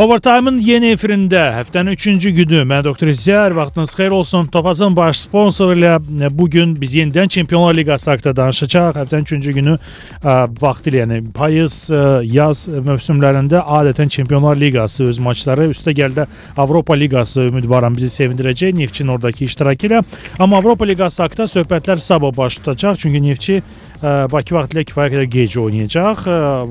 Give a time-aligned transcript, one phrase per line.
[0.00, 4.46] Overtime'ın yeni efirində həftənin 3-cü günü mən Doktor İzzər vaxtınız xeyir olsun.
[4.48, 8.96] Topazın baş sponsoru ilə e, bu gün biz yenidən Çempionlar Liqası haqqında danışacağıq.
[8.96, 15.68] Həftənin 3-cü günü ə, vaxtilə, yəni payız, ə, yaz mövsümlərində adətən Çempionlar Liqası öz maçları,
[15.74, 16.24] üstə gəldə
[16.56, 20.04] Avropa Liqası ümidvaram bizi sevindirəcək Neftçinin oradakı iştirakı ilə.
[20.38, 22.96] Amma Avropa Liqası haqqında söhbətlər sabah baş tutacaq.
[23.04, 23.62] Çünki Neftçi
[24.00, 26.22] Bakı vaxtilə kifayət qədər gec oynayacaq.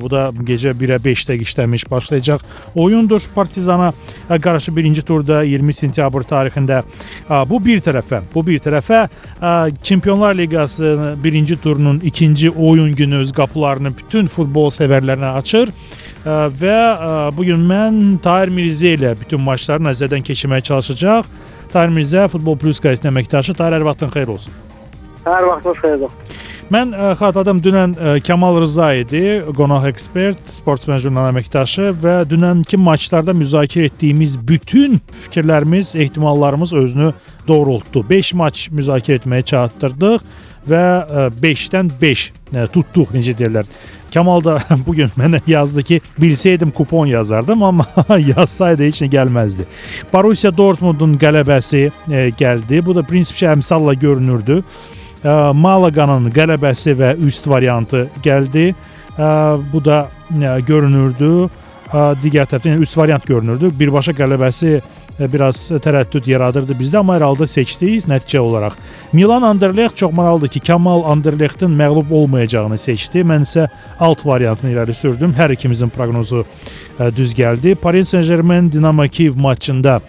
[0.02, 2.42] Bu da gecə 1-ə 5 dəqiqə işləmiş başlayacaq
[2.74, 3.22] oyundur.
[3.36, 3.92] Partizana
[4.30, 6.82] qarşı birinci turda 20 sentyabr tarixində.
[7.50, 9.04] Bu bir tərəfə, bu bir tərəfə
[9.84, 15.70] Çempionlar Liqası birinci turunun ikinci oyun günü öz qapılarını bütün futbol sevərlərinə açır
[16.26, 16.78] və
[17.38, 21.30] bu gün mən Tahir Mirzə ilə bütün maçları nəzərdən keçirməyə çalışacaq.
[21.70, 23.54] Tahir Mirzə Futbol Plus qəzetinin əməkdaşı.
[23.54, 24.54] Tahir hər vaxtın xeyir olsun.
[25.28, 26.18] Hər vaxtınız xeyir olsun.
[26.70, 29.22] Mən ə, xatırladım dünən ə, Kamal Rza idi,
[29.58, 37.10] qonaq ekspert, sportsmen jurnal əməkdaşı və dünənki maçlarda müzakirə etdiyimiz bütün fikirlərimiz, ehtimallarımız özünü
[37.48, 38.04] doğrultdu.
[38.10, 40.28] 5 maç müzakirə etməyə çatdırdıq
[40.70, 40.84] və
[41.42, 42.28] 5-dən 5
[42.76, 43.66] tutduq, necə deyirlər.
[44.14, 47.88] Kamal da bu gün mənə yazdı ki, bilsəydim kupon yazardım, amma
[48.36, 49.66] yazsaydı heç nə gəlməzdi.
[50.14, 52.86] Borussia Dortmundun qələbəsi e, gəldi.
[52.86, 54.62] Bu da prinsipcə əmsalla görünürdü.
[55.24, 58.74] Malaqanın qələbəsi və üst variantı gəldi.
[59.74, 60.08] Bu da
[60.68, 61.50] görünürdü.
[62.24, 63.72] Digər tərəfdən yəni üst variant görünürdü.
[63.80, 64.80] Birbaşa qələbəsi
[65.20, 68.78] biraz tərəddüd yaradırdı bizdə, amma hər halda seçdik nəticə olaraq.
[69.12, 73.26] Milan Anderlecht çox maraqlıdır ki, Kamal Anderlechtin məğlub olmayacağını seçdi.
[73.28, 73.68] Mən isə
[74.00, 75.34] alt variantını irəli sürdüm.
[75.36, 76.46] Hər ikimizin proqnozu
[77.18, 77.76] düz gəldi.
[77.76, 80.00] Paris Saint-Germain Dinamo Kiev maçında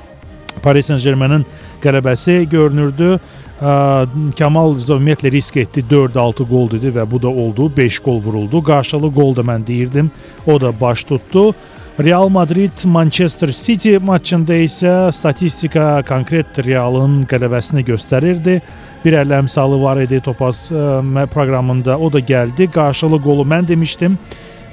[0.63, 1.47] Paris Saint-Germainin
[1.83, 3.19] qələbəsi görünürdü.
[3.61, 5.85] Kamal ümumiyyətlə risk etdi.
[5.91, 7.69] 4-6 qol dedi və bu da oldu.
[7.77, 8.63] 5 qol vuruldu.
[8.65, 10.11] Qarşılı qol da mən deyirdim.
[10.47, 11.55] O da baş tutdu.
[12.01, 18.61] Real Madrid Manchester City maçında isə statistika konkret Realın qələbəsini göstərirdi.
[19.05, 21.99] Bir əllə əmsalı var idi Topaz ə, proqramında.
[21.99, 22.71] O da gəldi.
[22.73, 24.17] Qarşılı qolu mən demişdim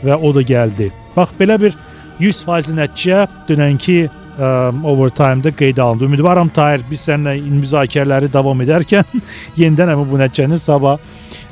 [0.04, 0.92] və o da gəldi.
[1.16, 1.76] Bax belə bir
[2.24, 4.08] 100% nəticə dünənki
[4.38, 4.52] ə,
[4.84, 6.06] overtime-da qeydə alındı.
[6.12, 9.18] Ümidvaram Tahir biz səninlə müzakirələri davam edərkən
[9.62, 11.00] yenidən həmin bu nəticəni sabah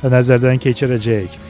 [0.03, 1.41] nəzərdən keçirəcəyik.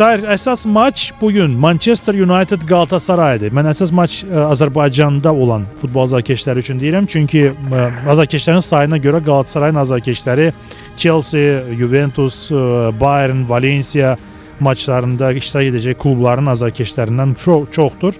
[0.00, 3.52] Tahir, əsas maç bu gün Manchester United Galatasaray-dır.
[3.52, 9.20] Mən əsas maç ə, Azərbaycanda olan futbol azarkeşləri üçün deyirəm, çünki ə, azarkeşlərin sayına görə
[9.26, 10.50] Qalatasarayın azarkeşləri
[10.96, 12.64] Chelsea, Juventus, ə,
[13.00, 14.16] Bayern, Valencia
[14.60, 18.16] maçlarında iştirak edəcək klubların azarkeşlərindən çox çoxdur.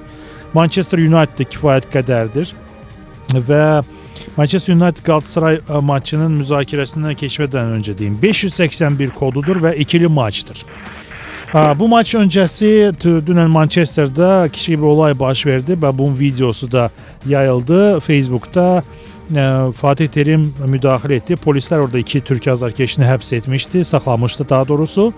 [0.54, 2.54] Manchester United kifayət qədərdir
[3.48, 3.64] və
[4.36, 10.64] Manchester United Galatasaray maçının müzakirəsindən keçmədən öncə deyim 581 kodudur və ikili maçdır.
[11.50, 16.88] Bu maç öncəsi dünən Manchesterdə kiçik bir olay baş verdi və bunun videosu da
[17.26, 18.82] yayıldı Facebookda.
[19.74, 21.38] Fatih Terim müdaxilə etdi.
[21.38, 25.12] Polislər orada iki türk azarkeşini həbs etmişdi, saxlamışdı daha doğrusu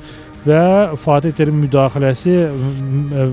[0.46, 0.62] və
[1.00, 2.34] Fatih Terim müdaxiləsi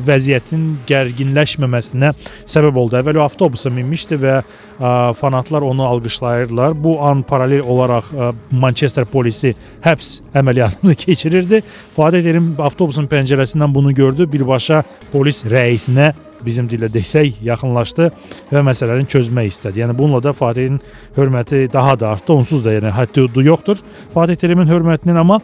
[0.05, 2.13] vəziyyətin gərginləşməməsinə
[2.49, 2.99] səbəb oldu.
[2.99, 4.37] Əvvəl o avtobusa minmişdi və
[5.19, 6.77] fanatlar onu alqışlayırdılar.
[6.83, 8.11] Bu an paralel olaraq
[8.51, 9.55] Manchester polisi
[9.85, 11.63] həbs əməliyyatını keçirirdi.
[11.97, 14.29] Fatih Terim avtobusun pəncərəsindən bunu gördü.
[14.31, 16.13] Birbaşa polis rəisinə
[16.45, 18.09] bizim dillə desək yaxınlaşdı
[18.51, 19.83] və məsələni çözmək istədi.
[19.83, 20.79] Yəni bununla da Fatihin
[21.17, 22.33] hörməti daha da artdı.
[22.33, 23.83] Onsuz da yəni həddi yoxdur.
[24.13, 25.39] Fatih Terimin hörmətinin amma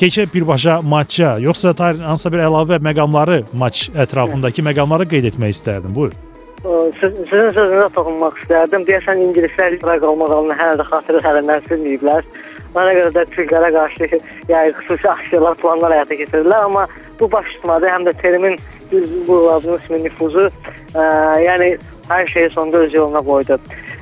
[0.00, 5.94] keçə birbaşa maça, yoxsa hansısa bir əlavə məqamları maç ətrafındakı məqamları qeyd etmək istərdim.
[5.94, 6.14] Buyur.
[6.62, 8.84] Siz, sizin sözünüzə toxunmaq istərdim.
[8.86, 12.28] Deyəsən ingilislər İsrail olmağını hələ də xatırı həlindən silməyiblər.
[12.72, 14.08] Mənə görə də türklərə qarşı
[14.48, 16.86] yəni xüsusi aksiyalar, planlar həyata keçirirlər, amma
[17.22, 17.86] bu baş tutmadı.
[17.86, 18.58] Həm də terimin
[19.28, 20.48] bu adının nüfuzu,
[20.94, 21.06] ə,
[21.46, 21.72] yəni
[22.10, 23.58] hər şeyi sonda öz yoluna qoydu.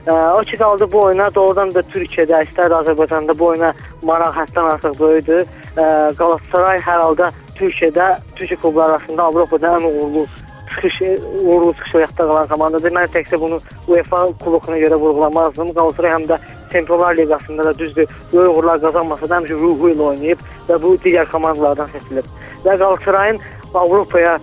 [0.08, 3.72] Ə, o ki qaldı bu oyuna doğrudan da Türkiyədə, istər Azərbaycanda bu oyuna
[4.02, 5.42] maraq həddən artıq böyüdü.
[5.76, 5.84] Ə,
[6.18, 10.24] Galatasaray hər halda Türkiyədə, Türkiyə klubları arasında Avropada ən uğurlu
[10.70, 11.00] çıxış
[11.42, 12.96] uğurlu çıxış həyatda qalan komandadır.
[12.96, 15.74] Mən təkcə bunu UEFA kubokuna görə vurğulamazdım.
[15.76, 16.40] Galatasaray həm də
[16.72, 21.26] Çempionlar Liqasında da düzdür, böyük uğurlar qazanmasa da həmişə ruhu ilə oynayıb və bu digər
[21.30, 22.26] komandalardan seçilib.
[22.64, 23.40] Və Qalatasarayın
[23.74, 24.38] Avropaya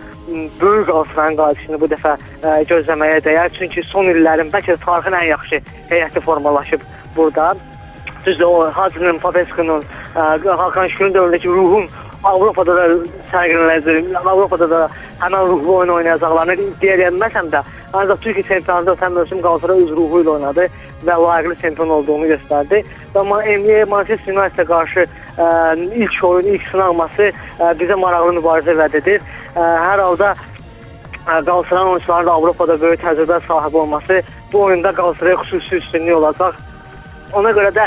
[0.62, 3.54] böyük Qalatasarayın qalibini bu dəfə ə, gözləməyə dəyər.
[3.60, 6.84] Çünki son illərin bəlkə də tarixin ən yaxşı heyəti formalaşıb
[7.16, 7.56] burada.
[8.26, 9.84] Düzdür, o Hacının, Papeskunun,
[10.14, 11.88] Hakan Şükürün dövründəki ruhun
[12.24, 12.86] Avropada da
[13.32, 14.80] sərgilənəcək, Avropada da
[15.22, 17.62] həmən ruhlu oyun oynayacaqlarını deyə bilməsəm də,
[17.94, 20.68] ancaq Türkiyə çempionatında ötən mövsüm Qalatasaray öz ruhu ilə oynadı
[21.06, 22.84] və layiqli çempion olduğunu göstərdi.
[23.14, 25.06] NBA Manchester United-ə qarşı
[25.38, 25.48] ə,
[25.94, 29.26] ilk oyun, ilk sınanması ə, bizə maraqlı mübarizə vəd edir.
[29.56, 30.34] Ə, hər halda
[31.28, 34.22] Qalatasaray oyunçularının Avropada böyük təcrübə sahibi olması
[34.54, 36.54] bu oyunda Qalatasaraya xüsusi üstünlük olacaq.
[37.36, 37.84] Ona görə də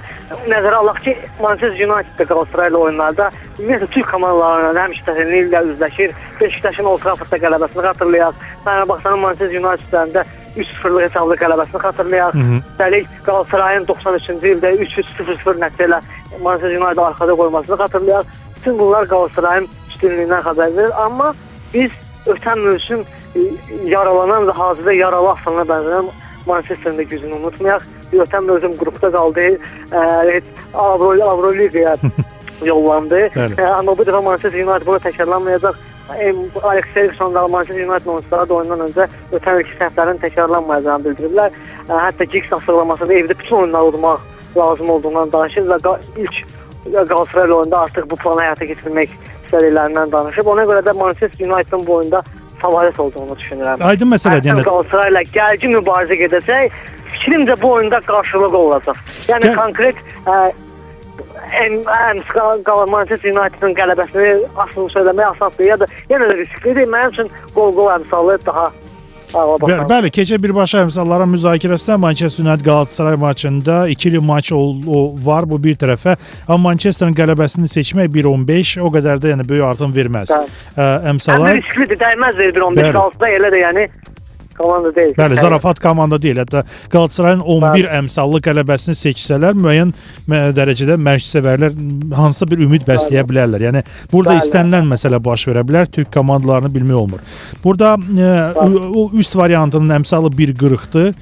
[0.51, 6.13] nəzərə alaq ki, Manchester United də Qalatasaray ilə oyunlarda ümumiyyətlə Türk komandalarına həmişə təhlillə üzləşir.
[6.41, 8.45] Beşiktaşın Old Traffordda qələbəsini xatırlayaq.
[8.65, 12.39] Fenerbahçenin Manchester United-lərində 3-0-lıq hesablı qələbəsini xatırlayaq.
[12.59, 16.01] Üstəlik Qalatasarayın 93-cü ildə 3-3-0-0 nəticə ilə
[16.43, 18.33] Manchester United arxada qoymasını xatırlayaq.
[18.57, 20.97] Bütün bunlar Qalatasarayın üstünlüyündən xəbər verir.
[21.05, 21.33] Amma
[21.75, 21.91] biz
[22.27, 23.05] ötən mövsüm
[23.87, 26.11] yaralanan və hazırda yaralı Aslanına bənzəyən
[26.47, 27.87] Manchesterin də gücünü unutmayaq.
[28.13, 29.47] Ötən mövsüm qrupda qaldı.
[29.93, 30.41] E,
[30.75, 31.97] Avro Avroliqaya
[32.65, 33.29] yollandı.
[33.59, 35.75] E, amma bu dəfə Manchester United bunu təkrarlanmayacaq.
[36.63, 41.59] Alex Ferguson da Manchester United oyunçuları da oyundan öncə ötən ilki səhvlərin təkrarlanmayacağını bildiriblər.
[41.89, 44.21] Hətta Giggs açıqlamasında evdə bütün oyunları udmaq
[44.57, 46.43] lazım olduğundan danışır və ilk
[46.95, 49.11] Galatasaray oyunda artıq bu planı həyata keçirmək
[49.47, 50.47] istədiklərindən danışıb.
[50.47, 52.23] Ona görə də Manchester United-ın bu oyunda
[52.59, 53.85] favorit olduğunu düşünürəm.
[53.85, 54.53] Aydın məsələdir.
[54.53, 56.81] Yəni Galatasaray ilə gəlgi mübarizə gedəcək.
[57.13, 58.99] Fikrimcə bu oyunda qarşılıq olacaq.
[59.29, 60.53] Yəni Gəl konkret ə,
[61.63, 62.23] ən ən
[62.91, 65.67] Manchester United-ın qələbəsini aslında söyləmək asandır.
[65.67, 66.89] Ya da yenə də risklidir.
[66.95, 68.71] Mənim üçün qol-qol əmsalı daha
[69.31, 75.47] Bəli, bəli, keçə birbaşa əmsallara müzakirəsində Manchester United Galatasaray maçında ikili maç ol, o var
[75.47, 76.17] bu bir tərəfə.
[76.49, 80.35] Amma Manchesterın qələbəsini seçmək 1.15 o qədər də yəni böyük artım verməz.
[80.77, 83.87] Əmsallar risklidir, dəyməz 1.15 qalsa elə də yəni
[84.61, 85.15] komanda deyil.
[85.19, 86.41] Bəli, zarafat komanda deyil.
[86.45, 86.63] Hətta
[86.93, 87.89] Qalatasarayın 11 Bəli.
[88.01, 89.93] əmsallı qələbəsini seçsələr müəyyən
[90.59, 91.77] dərəcədə məşqçisevərlər
[92.17, 93.67] hansısa bir ümid bəsləyə bilərlər.
[93.69, 94.45] Yəni burada Bəli.
[94.45, 95.91] istənilən məsələ baş verə bilər.
[95.91, 97.25] Türk komandalarını bilmək olmur.
[97.65, 98.31] Burada e,
[98.95, 101.15] o üst variantının əmsalı 1.40-dır.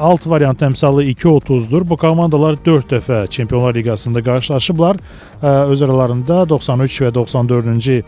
[0.00, 1.84] Alt variant əmsalı 2.30-dur.
[1.86, 4.96] Bu komandalar 4 dəfə Çempionlar Liqasında qarşılaşıblar.
[5.42, 8.02] Öz aralarında 93 və 94-cü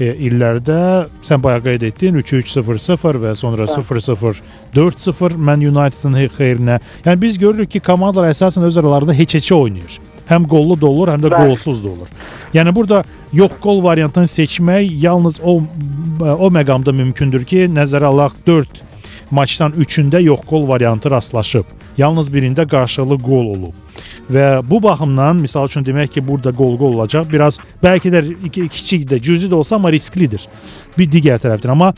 [0.00, 0.78] illərdə
[1.22, 6.80] sən bayaq qeyd etdin 3-3-0-0 və sonra 0-0-4-0 Man United-ın xeyrinə.
[7.04, 10.00] Yəni biz görürük ki, komandalar əsasən öz aralarında heç-heçə oynayır.
[10.28, 12.10] Həm qollu da olur, həm də qolsuz da olur.
[12.54, 15.60] Yəni burada yox qol variantını seçmək yalnız o
[16.24, 18.82] o məqamda mümkündür ki, nəzərə alaq 4
[19.30, 21.64] maçdan 3-ündə yox qol variantı rastlaşıb.
[21.98, 23.74] Yalnız birində qarşılıqlı qol olub.
[24.32, 27.26] Və bu baxımdan misal üçün demək ki, burada qol-qol olacaq.
[27.28, 28.22] Biraz bəlkə də
[28.54, 30.46] kiçik də, cüzi də olsa amma risklidir.
[30.96, 31.90] Bir digər tərəfdən amma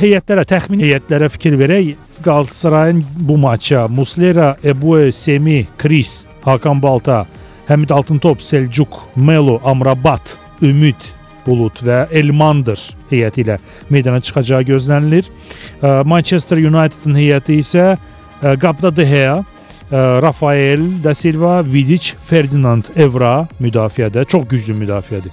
[0.00, 1.92] heyətlərə, təxmini heyətlərə fikir verək.
[2.24, 7.26] Qalatasarayın bu maça Muslera, Ebue, Semi, Kris, Hakan Balta,
[7.68, 10.98] Həmid Altıntop, Selcuk, Melo, Amrabat, Ümid,
[11.46, 12.80] Bulut və Elmandır
[13.12, 13.54] heyəti ilə
[13.88, 15.30] meydana çıxacağı gözlənilir.
[16.04, 17.94] Manchester United-ın heyəti isə
[18.42, 19.38] qapıda De Gea,
[19.92, 25.32] Rafael da Silva, Vidic, Ferdinand Evra müdafiədə çox güclü müdafiədir.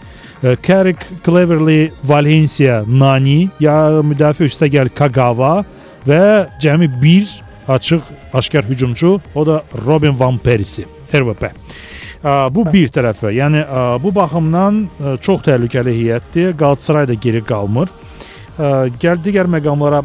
[0.64, 5.66] Carrick, Cleverly, Valencia, Nani, ya müdafiə üstə gəl Kagawa
[6.08, 8.02] və cəmi 1 açıq
[8.34, 11.50] aşkar hücumçu, o da Robin van Persie, RVP.
[12.26, 13.30] Bu bir tərəfə.
[13.36, 13.62] Yəni
[14.02, 14.86] bu baxımdan
[15.22, 16.56] çox təhlükəli heyətdir.
[16.58, 17.92] Qalatasaray da geri qalmır.
[19.02, 20.02] Gəl digər məqamlara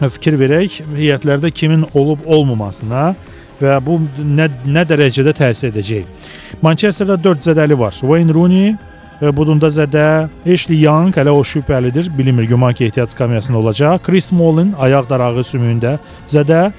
[0.00, 0.82] fikir verək.
[0.94, 3.14] Heyətlərdə kimin olub olmamasına
[3.60, 6.28] və bu nə nə dərəcədə təsir edəcək.
[6.64, 7.96] Manchesterdə 4 zədəli var.
[8.00, 8.74] Wayne Rooney
[9.20, 12.08] Budunda zədə Ashley Young hələ o şübhəlidir.
[12.16, 13.98] Bilinmir güman ki, ehtiyat skamyasında olacaq.
[14.06, 15.98] Chris Smalling ayaq darağı sümüyündə
[16.28, 16.70] zədə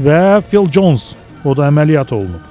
[0.00, 1.12] və Phil Jones
[1.44, 2.46] o da əməliyyat olunub.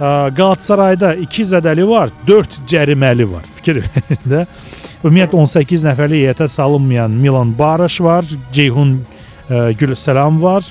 [0.00, 3.46] Qalatasarayda 2 zədəli var, 4 cəriməli var.
[3.60, 4.46] Fikir verin
[5.00, 8.98] Ümumiyyətlə 18 nəfərlik heyətə salınmayan Milan Barış var, Ceyhun
[9.48, 10.66] ə, Gülsəlam var,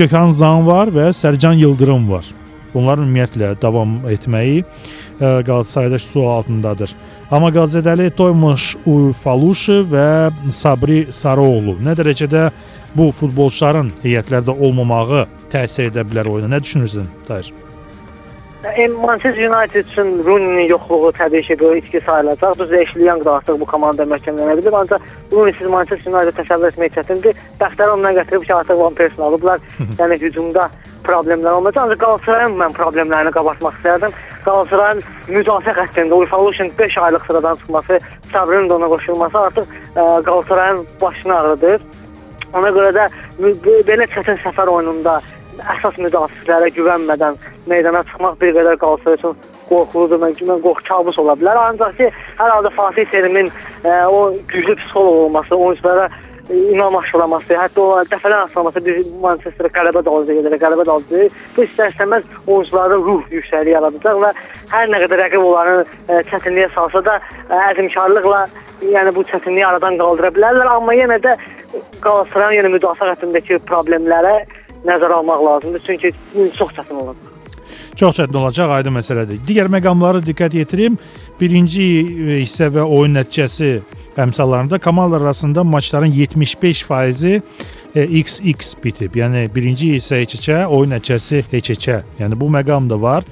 [0.00, 2.24] Gökhan Zan var və Sərcan Yıldırım var.
[2.72, 4.62] Bunların ümumiyyətlə davam etməyi
[5.20, 6.94] Qalatasarayda sual altındadır.
[7.30, 10.08] Amma Qazədəli Toymuş Ufaluşu və
[10.56, 12.48] Sabri Sarıoğlu nə dərəcədə
[12.96, 16.54] bu futbolçuların heyətlərdə olmamağı təsir edə bilər oyuna?
[16.56, 17.52] Nə düşünürsən, Tahir?
[18.62, 22.58] Manchester United üçün Rooney-nin yoxluğu təbii ki, böyük itki sayılacaq.
[22.58, 25.00] Düz Ashley Young da artıq bu komanda möhkəmlənə bilir, ancaq
[25.32, 27.40] Rooney-siz Manchester United təsəvvür etmək çətindir.
[27.60, 29.60] Bəxtləri ondan gətirib ki, artıq Van Persie alıblar.
[30.00, 30.68] yəni hücumda
[31.04, 31.86] problemlər olmayacaq.
[31.86, 34.20] Ancaq Qalatasarayın mən problemlərini qabartmaq istərdim.
[34.44, 37.98] Qalatasarayın müdafiə xəttində Uyfalushin 5 aylıq sıradan çıxması,
[38.32, 41.80] Sabrinin də ona qoşulması artıq Qalatasarayın başını ağrıdır.
[42.52, 43.08] Ona görə də
[43.88, 45.20] belə çətin səfər oyununda
[45.74, 47.38] əsas müdafiələrə güvənmədən
[47.70, 49.36] meydana çıxmaq bir qədər Qalatasaray üçün
[49.70, 51.60] qorxuludur, mən, mən qorx kabus ola bilər.
[51.70, 52.08] Ancaq ki,
[52.40, 56.08] hər halda FatihTerimin ə, e, o güclü psixoloq olması, oyunçulara
[56.50, 61.28] inam aşılaması, hətta o dəfələr aşılaması bir Manchester qələbə dalınca gedir, qələbə dalınca.
[61.56, 64.32] Bu istər-istəməz oyunçularda ruh yüksəliyi yaradacaq və
[64.72, 68.42] hər nə qədər rəqib onları ə, çətinliyə salsa da ə, əzmkarlıqla
[68.90, 71.36] yəni bu çətinliyi aradan qaldıra bilərlər, amma yenə də
[72.00, 74.40] Qalatasarayın yəni müdafiə xəttindəki problemlərə
[74.86, 76.12] nəzərə almaq lazımdır, çünki
[76.58, 77.36] çox çətin olacaq.
[77.96, 79.40] Çox çətin olacaq, aydın məsələdir.
[79.46, 80.98] Digər məqamları diqqət yetirim.
[81.40, 81.86] Birinci
[82.40, 83.70] hissə və oyun nəticəsi
[84.20, 87.42] əmsallarında komandalar arasında maçların 75%-i
[87.94, 89.16] XX bitib.
[89.20, 92.00] Yəni birinci hissə heç-heçə, oyun nəticəsi heç-heçə.
[92.20, 93.26] Yəni bu məqam da var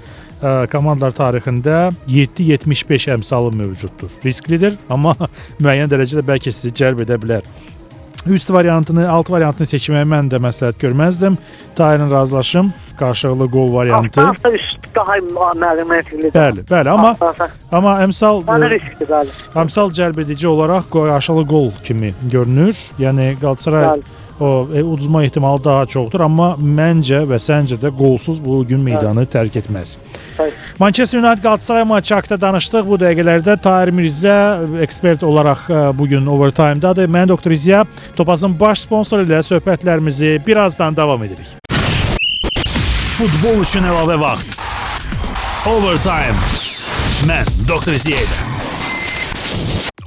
[0.71, 4.13] komandalar tarixində 7-75 əmsalı mövcuddur.
[4.25, 5.15] Risklidir, amma
[5.59, 7.47] müəyyən dərəcədə bəlkə sizi cəlb edə bilər.
[8.27, 11.39] Üst variantını, alt variantını seçməyi mən də məsləhət görməzdim.
[11.79, 12.73] Tahirlə razılaşım.
[12.99, 14.27] Qarşılıqlı qol variantı.
[14.27, 15.17] Altı üst daha
[15.63, 16.33] məlumatlıdır.
[16.35, 17.15] Bəli, bəli, amma
[17.73, 19.13] amma əmsal Bana riskdir,
[19.55, 22.75] əmsal cəlb edici olaraq qarşılıqlı qol kimi görünür.
[22.99, 24.03] Yəni Qalatasaray Bəli.
[24.41, 29.27] O e, uduzma ehtimalı daha çoxdur, amma məncə və səncə də qolsuz bu gün meydanı
[29.31, 29.97] tərk etməz.
[30.39, 30.53] Bəli.
[30.79, 32.87] Manchester United Galatasaray maçı haqqında danışdıq.
[32.89, 34.37] Bu dəqiqələrdə Tahir Mirzə
[34.83, 37.09] ekspert olaraq e, bu gün overtime-dadır.
[37.09, 37.85] Mən Doktor İziya
[38.17, 41.49] Topazın baş sponsoru ilə söhbətlərimizi birazdan davam edirik.
[43.19, 44.55] Futbol üçün əlavə vaxt.
[45.67, 46.39] Overtime.
[47.27, 48.58] Mən Doktor İziya.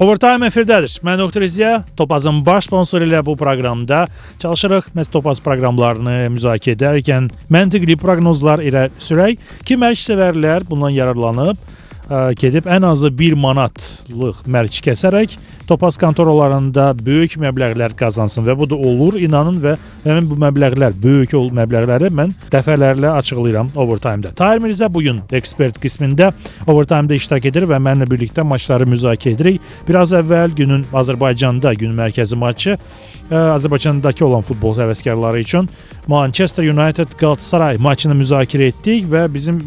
[0.02, 0.96] Overtime efirdədir.
[1.06, 4.08] Mən Doktor İziya, Topazın baş sponsoru ilə bu proqramda
[4.42, 4.88] çalışırıq.
[4.98, 12.34] Məhz Topaz proqramlarını müzakirə edərkən məntiqli proqnozlar irəli sürək ki, mərc sevərlər bundan yararlanıb ə,
[12.34, 18.76] gedib ən azı 1 manatlıq mərc kəsərək Topaz kontorlarında böyük məbləğlər qazansın və bu da
[18.76, 24.34] olur, inanın və həmin bu məbləğlər, böyük ol məbləğləri mən dəfələrlə açıqlayıram Overtime-da.
[24.36, 26.32] Tahir Mirzə bu gün ekspert qismində
[26.68, 29.62] Overtime-da iştirak edir və mənlə birlikdə maçları müzakirə edirik.
[29.88, 35.70] Biraz əvvəl günün Azərbaycanda gün mərkəzi maçı ə, Azərbaycandakı olan futbol həvəskarları üçün
[36.08, 39.62] Manchester United Galatasaray maçını müzakirə etdik və bizim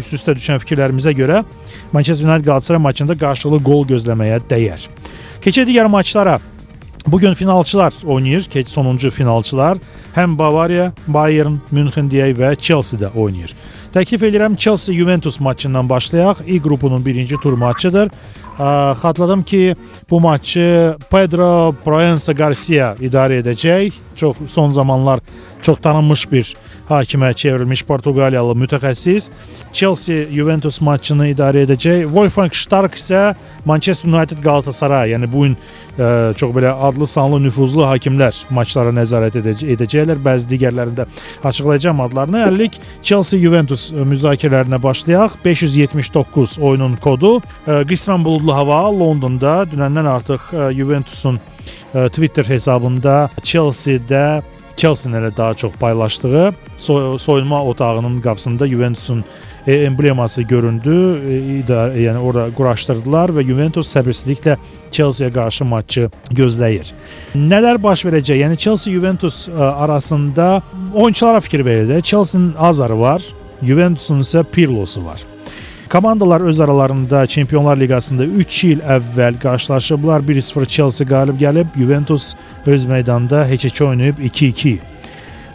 [0.00, 1.44] üst-üstə düşən fikirlərimizə görə
[1.92, 4.88] Manchester United Galatasaray maçında qarşılıqlı qol gözləməyə dəyər.
[5.44, 6.38] Keçək digər maçlara.
[7.06, 9.78] Bu gün finalçılar oynayır, keç sonuncu finalçılar.
[10.14, 13.52] Həm Bavariya, Bayern Münxen deyək və Chelsea də oynayır.
[13.92, 16.40] Təklif edirəm Chelsea Juventus maçından başlayaq.
[16.46, 18.08] İ qrupunun birinci tur maçıdır.
[18.58, 19.74] Ə, Xatırladım ki,
[20.10, 23.92] bu maçı Pedro Proença Garcia idarə edəcək.
[24.16, 25.20] Çox son zamanlar
[25.64, 26.54] çox tanınmış bir
[26.88, 29.30] hakimə çevrilmiş Portuqaliyalı mütəxəssis
[29.72, 32.04] Chelsea Juventus maçını idarə edəcək.
[32.12, 33.32] Wolfgang Stark isə
[33.64, 35.56] Manchester United Galatasaray, yəni bu gün
[35.96, 40.20] ə, çox belə adlı sanlı nüfuzlu hakimlər maçlara nəzarət edəcək, edəcəklər.
[40.24, 41.08] Bəzi digərlərində
[41.44, 42.44] açıqlayacağam adlarını.
[42.44, 45.38] Həllik Chelsea Juventus müzakirələrinə başlayaq.
[45.44, 47.38] 579 oyunun kodu.
[47.64, 54.42] Ə, qismən buludlu hava Londonda dünəndən artıq ə, Juventusun ə, Twitter hesabında Chelsea-də
[54.76, 59.24] Chelsea-nin elə daha çox paylaşdığı soy soyunma otağının qapısında Juventusun
[59.66, 60.94] e, embleması göründü.
[61.28, 64.56] E, idarə, yəni orada quraşdırdılar və Juventus səbirsizliklə
[64.90, 66.92] Chelsea-yə qarşı maçı gözləyir.
[67.34, 68.42] Nələr baş verəcək?
[68.44, 70.62] Yəni Chelsea Juventus ə, arasında
[70.94, 72.02] oyunçulara fikir verildi.
[72.02, 73.22] Chelsea-nin Azarı var,
[73.62, 75.33] Juventusun isə Pirlosu var.
[75.94, 80.20] Komandalar öz aralarında Çempionlar Liqasında 3 il əvvəl qarşılaşıblar.
[80.20, 82.34] 1-0 Chelsea qalib gəlib, Juventus
[82.66, 84.72] öz meydanında heç-heç oynayıb 2-2.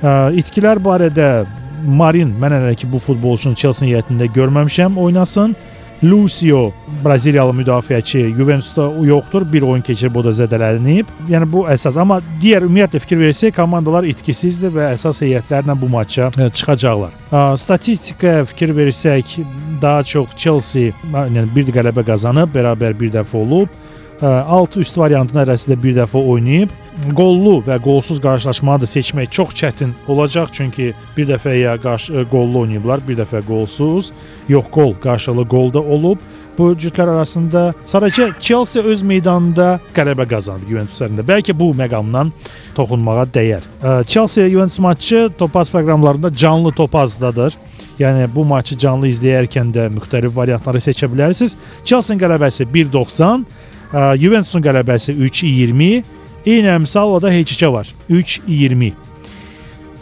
[0.03, 1.43] Ə, İtkilər barədə
[1.83, 5.57] Marin mən hələ ki bu futbolçunu Chelsea heyətində görməmişəm oynasın.
[6.03, 6.71] Lucio
[7.05, 9.53] Braziliyalı müdafiəçi Juventusda yoxdur.
[9.53, 11.11] Bir oyun keçirib o da zədələnib.
[11.29, 16.29] Yəni bu əsas, amma digər ümumiyyətlə fikir versək komandalar itkisizdir və əsas heyətlərlə bu maça
[16.31, 17.15] ə, çıxacaqlar.
[17.31, 19.39] Ə, Statistikaya fikir versək,
[19.81, 23.75] daha çox Chelsea yəni bir qələbə qazanıb, bərabər bir dəfə olub.
[24.21, 26.69] 6 üst variantının arasında bir dəfə oynayıb.
[27.15, 32.65] Qollu və qolsuz qarşılaşmanı da seçmək çox çətin olacaq, çünki bir dəfə ya qarşı qollu
[32.65, 34.11] oynayıblar, bir dəfə qolsuz.
[34.49, 36.19] Yox qol, qarşılıqlı qolda olub.
[36.57, 41.23] Bu cütlər arasında sadəcə Chelsea öz meydanında qələbə qazanıb Juventus üzərində.
[41.23, 42.33] Bəlkə bu məqamdan
[42.75, 43.63] toxunmağa dəyər.
[44.03, 47.55] Chelsea Juventus maçı Topaz proqramlarında canlı Topazdadır.
[47.99, 51.55] Yəni bu maçı canlı izləyərkən də müxtəlif variantları seçə bilərsiniz.
[51.85, 53.43] Chelsea qələbəsi 1.90,
[53.91, 56.03] Juventusun qələbəsi 3.20,
[56.45, 57.89] eyni əmsalla da heç-heçə var.
[58.09, 58.91] 3.20.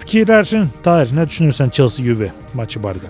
[0.02, 3.10] Fikirlərin Tahir, nə düşünürsən Chelsea Juve maçı barədə?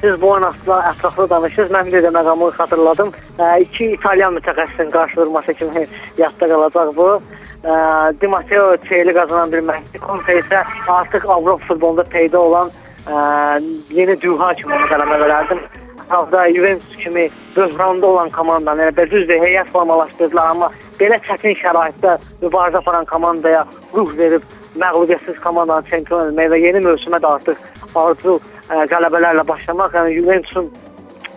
[0.00, 1.76] Siz bu haqqında ətraflı danışırsınız.
[1.76, 3.10] Mən bir də məqamı xatırladım.
[3.36, 5.84] Ə, iki İtalyan mütəxəssisin qarşıdurması kimi
[6.22, 7.08] yadda qalacaq bu.
[7.64, 7.74] Ə,
[8.20, 12.72] Di Matteo çeyli qazanan bir məşqçi, Conte isə artıq Avropa futbolunda peyda olan
[13.04, 13.60] ə,
[13.92, 15.60] yeni düha kimi onu qələmə verərdim.
[16.10, 22.82] Halda Juventus kimi böhranda olan komandanı, yəni düzdür, heyət formalaşdırdılar, amma belə çətin şəraitdə mübarizə
[22.82, 23.64] aparan komandaya
[23.94, 24.42] ruh verib
[24.78, 28.36] məğlubiyyətsiz komandanı çempion etmək və yeni mövsümə də artıq arzu
[28.68, 30.70] ə, qələbələrlə başlamaq, yəni Juventusun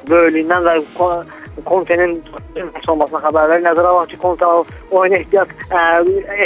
[0.09, 0.75] böyüklüyündən və
[1.65, 2.17] Conte'nin
[2.87, 3.65] olmasına xəbər verir.
[3.67, 4.45] Nəzərə alaq ki, Conte
[4.91, 5.81] oyuna ehtiyat ə,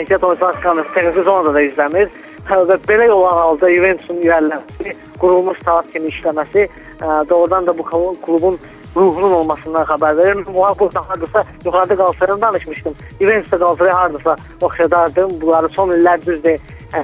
[0.01, 2.10] ehtiyat oyuncular çıxarması texniki zonada da izləmir.
[2.48, 7.84] Belə yol halda Juventusun irəliləməsi, qurulmuş saat kimi işləməsi ə, doğrudan da bu
[8.24, 8.60] klubun
[8.96, 10.39] ruhunun olmasından xəbər verir.
[10.48, 12.96] Muhaq bu hardasa yuxarıda Qalatasaraydan danışmışdım.
[13.22, 15.42] Juventusda Galatasaray hardasa oxşadardım.
[15.42, 16.60] Bunları son illər düzdür.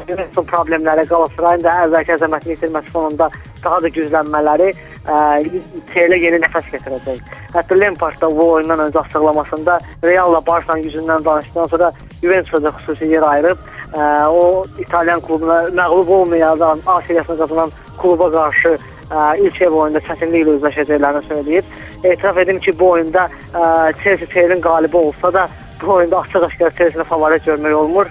[0.07, 3.29] Juventusun problemləri Qalatasarayın da əvvəlki əzəmətini itirməsi fonunda
[3.63, 4.71] daha da güclənmələri
[5.03, 7.19] TL yeni nəfəs gətirəcək.
[7.53, 11.91] Hətta Lampard da bu oyundan öncə açıqlamasında Real-la Barça-nın yüzündən danışdıqdan sonra
[12.21, 13.57] Juventus-a da xüsusi yer ayırıb
[13.93, 18.77] ə, o İtalyan klubuna məğlub olmayan, A seriyasını qazanan kluba qarşı
[19.09, 21.77] ə, ilk ev oyunda çətinliklə üzləşəcəklərini söyləyib.
[22.03, 25.47] Etiraf edim ki, bu oyunda ə, Chelsea TR-in qalibi olsa da
[25.81, 28.05] bu oyunda açıq-aşkar Chelsea-ni favorit görmək olmur.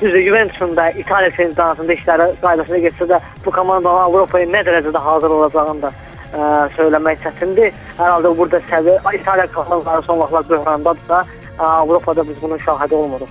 [0.00, 5.30] Düzdür, Juventusun da İtaliya çempionatında işləri qaydasına getsə də bu komandanın Avropaya nə dərəcədə hazır
[5.30, 5.92] olacağını da
[6.34, 7.72] ə, söyləmək çətindir.
[7.98, 11.24] Hər halda burada səviyyə İtaliya komandaları son vaxtlar böhrandadırsa,
[11.58, 13.28] Avropada biz bunun şahidi olmuruq.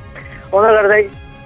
[0.51, 0.99] Ona görə də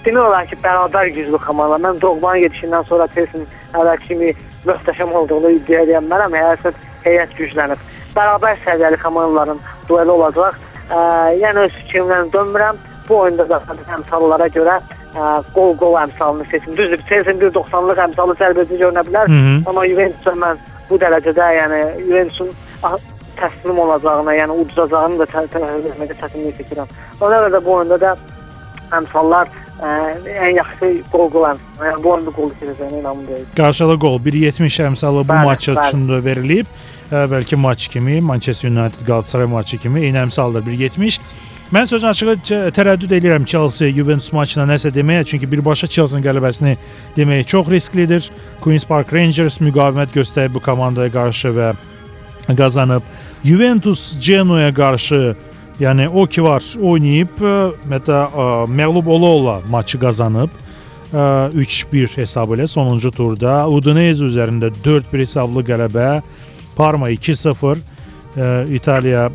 [0.06, 1.82] demək olar ki, bərabər güclü komandalar.
[1.86, 4.34] Mən Drogba-nın gedişindən sonra Chelsea-nin əvvəlki kimi
[4.68, 6.38] möhtəşəm olduğunu iddia edə bilmərəm.
[6.38, 7.82] Həyat heyət güclənib.
[8.16, 9.60] Bərabər səviyyəli komandaların
[9.90, 10.62] dueli olacaq.
[10.90, 11.00] Ə,
[11.42, 12.78] yəni öz fikrimlə dönmürəm.
[13.10, 13.62] Bu oyunda da
[13.96, 14.80] əmsallara görə
[15.56, 16.78] qol-qol əmsalını seçim.
[16.78, 19.70] Düzdür, Chelsea-nin 1.90-lıq əmsalı cəlbedici görünə bilər, Hı -hı.
[19.70, 20.58] amma Juventus mən
[20.90, 22.52] bu dərəcədə, yəni Juventusun
[23.38, 26.92] təslim olacağına, yəni udacağını da təsəvvür etməkdə çətinlik çəkirəm.
[27.22, 28.14] Ona görə də bu oyunda da
[28.98, 29.90] əmsallar ə,
[30.48, 31.90] ən yaxşı qol-qol əmsalı.
[31.90, 33.50] Yəni bu oyunda qol keçəcəyinə inanmıram.
[33.58, 36.72] Qarşıda qol 1.70 əmsalı bu maç üçün də verilib.
[37.12, 41.20] Əvvəlki maç kimi Manchester United Galatasaray maçı kimi eyni əmsaldır 1.70.
[41.68, 42.34] Mən sözün açığı
[42.72, 46.78] tərəddüd edirəm Chelsea Juventus maçına nəsə deməyə, çünki birbaşa Chelsea-nin qələbəsini
[47.18, 48.30] demək çox risklidir.
[48.64, 51.74] Queens Park Rangers müqavimət göstərib bu komandaya qarşı və
[52.56, 53.04] qazanıb.
[53.44, 55.36] Juventus Genoa qarşı
[55.84, 57.44] yəni o ki var oynayıb,
[57.92, 58.22] hətta
[58.72, 60.50] məğlub ola-ola maçı qazanıb.
[61.12, 66.22] 3-1 hesabı ilə sonuncu turda Udinese üzərində 4-1 hesablı qələbə,
[66.80, 67.84] Parma 2-0
[68.72, 69.30] İtaliya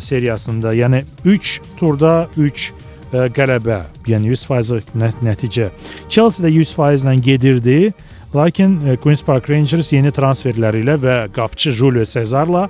[0.00, 2.72] seriyasında, yəni 3 turda 3
[3.12, 4.92] qələbə, yəni 100%
[5.24, 5.70] nəticə.
[6.08, 7.92] Chelsea də 100% ilə gedirdi.
[8.36, 12.66] Lakin Queens Park Rangers yeni transferləri ilə və qapıçı Julio Cesarla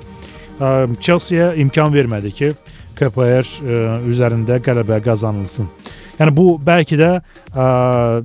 [1.01, 2.53] Chelsea-yə imkan vermədi ki,
[2.99, 3.47] KPR
[4.07, 5.67] üzərində qələbə qazanılsın.
[6.19, 7.67] Yəni bu bəlkə də ə,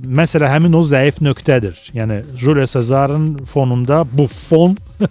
[0.02, 1.78] məsələ həmin o zəif nöqtədir.
[1.94, 4.76] Yəni Julio Cesarın fonunda bu fon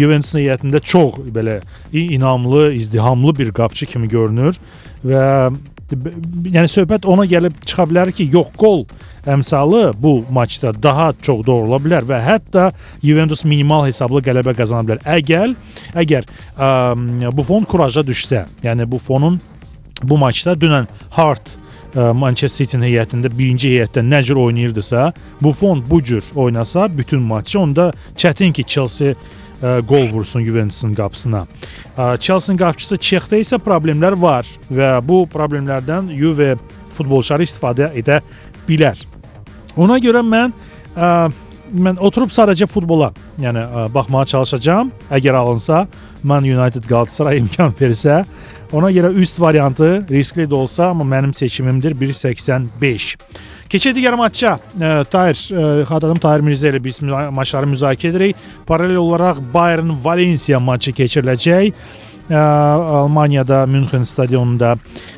[0.00, 1.60] Juventus heyətində çox belə
[1.92, 4.58] inamlı, izdihamlı bir qapçı kimi görünür
[5.06, 5.26] və
[5.90, 8.84] yəni söhbət ona gəlib çıxa bilər ki, yox qol
[9.30, 12.70] əmsalı bu maçda daha çox doğrula bilər və hətta
[13.02, 15.02] Juventus minimal hesablı qələbə qazana bilər.
[15.18, 15.54] Əgər
[16.02, 16.70] əgər ə,
[17.34, 19.40] bu fon kuraja düşsə, yəni bu fonun
[20.02, 21.50] bu maçda dünən Hart
[21.94, 25.10] e, Manchester City-nin heyətində birinci heyətdə nə cür oynayırdısa,
[25.42, 29.16] bu fon bu cür oynasa bütün maçı onda çətin ki Chelsea ə,
[29.62, 31.46] e, gol vursun Juventusun qapısına.
[31.98, 36.56] E, Chelsea-nin qapıçısı Çexdə isə problemlər var və bu problemlərdən Juve
[36.96, 38.20] futbolçuları istifadə edə
[38.68, 38.98] bilər.
[39.76, 40.52] Ona görə mən
[40.96, 41.30] ə,
[41.74, 44.92] mən oturub sadəcə futbola, yəni ə, baxmağa çalışacağam.
[45.10, 45.84] Əgər alınsa,
[46.22, 48.24] Man United Galatasaray imkan versə,
[48.72, 53.16] Ona görə üst variantı riskli də olsa, amma mənim seçimimdir 1.85.
[53.70, 54.58] Keçək digər maça.
[54.78, 58.44] E, Tahir, e, xatırladım Tahir Mirzə ilə biz maçları müzakirə edirik.
[58.66, 61.72] Paralel olaraq Bayern Valencia maçı keçiriləcək.
[62.30, 64.76] E, Almaniyada Münxen stadionunda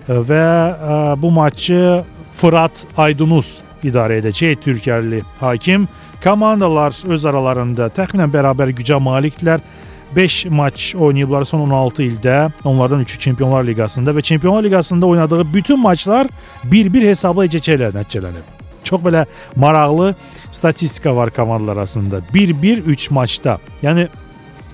[0.09, 5.88] və e, bu maçı Fırat Aydınus idarə edəcək Türkiyəli hakim.
[6.22, 9.61] Komandalar öz aralarında təxminən bərabər gücə malikdirlər.
[10.14, 12.50] 5 maç oynayıblar son 16 ildə.
[12.64, 16.28] Onlardan 3-ü Çempionlar Liqasında və Çempionlar Liqasında oynadığı bütün maçlar
[16.64, 18.52] 1-1 hesabla necə nəticələnib.
[18.85, 19.24] Çox belə
[19.56, 20.14] maraqlı
[20.52, 22.20] statistika var komandalar arasında.
[22.35, 23.58] 1-1 3 maçda.
[23.82, 24.06] Yəni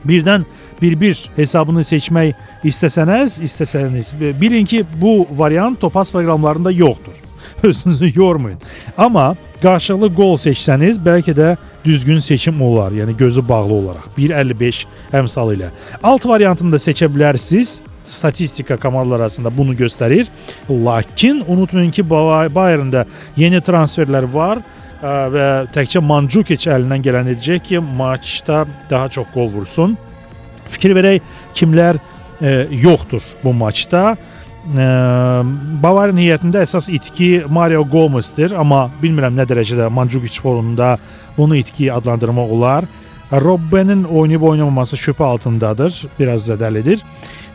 [0.04, 0.44] birdən
[0.82, 2.34] 1-1 hesabını seçmək
[2.64, 7.27] istəsəniz, istəsəniz bilin ki, bu variant Topaz proqramlarında yoxdur.
[7.62, 8.58] Özünüzü yormayın.
[8.98, 15.56] Amma qarşılıqlı qol seçsəniz, bəlkə də düzgün seçim olar, yəni gözü bağlı olaraq 1.55 əmsalı
[15.56, 15.70] ilə.
[16.02, 17.80] Alt variantını da seçə bilərsiniz.
[18.04, 20.28] Statistika komandalar arasında bunu göstərir.
[20.70, 23.04] Lakin unutmayın ki, Bayerndə
[23.36, 24.62] yeni transferlər var
[25.02, 29.98] ə, və təkcə Mandzukic əlindən gələn edəcək ki, maçda daha çox qol vursun.
[30.68, 31.20] Fikir verək
[31.54, 32.00] kimlər
[32.40, 34.16] ə, yoxdur bu maçda.
[34.68, 34.86] Ə,
[35.80, 40.96] Bavariya heyətində əsas itki Mario Gomezdir, amma bilmirəm nə dərəcədə Mandzukic forumunda
[41.38, 42.84] bunu itki adlandırmaq olar.
[43.32, 47.02] Robbenin oynayıb oynamaması şübhə altındadır, biraz zədəlidir.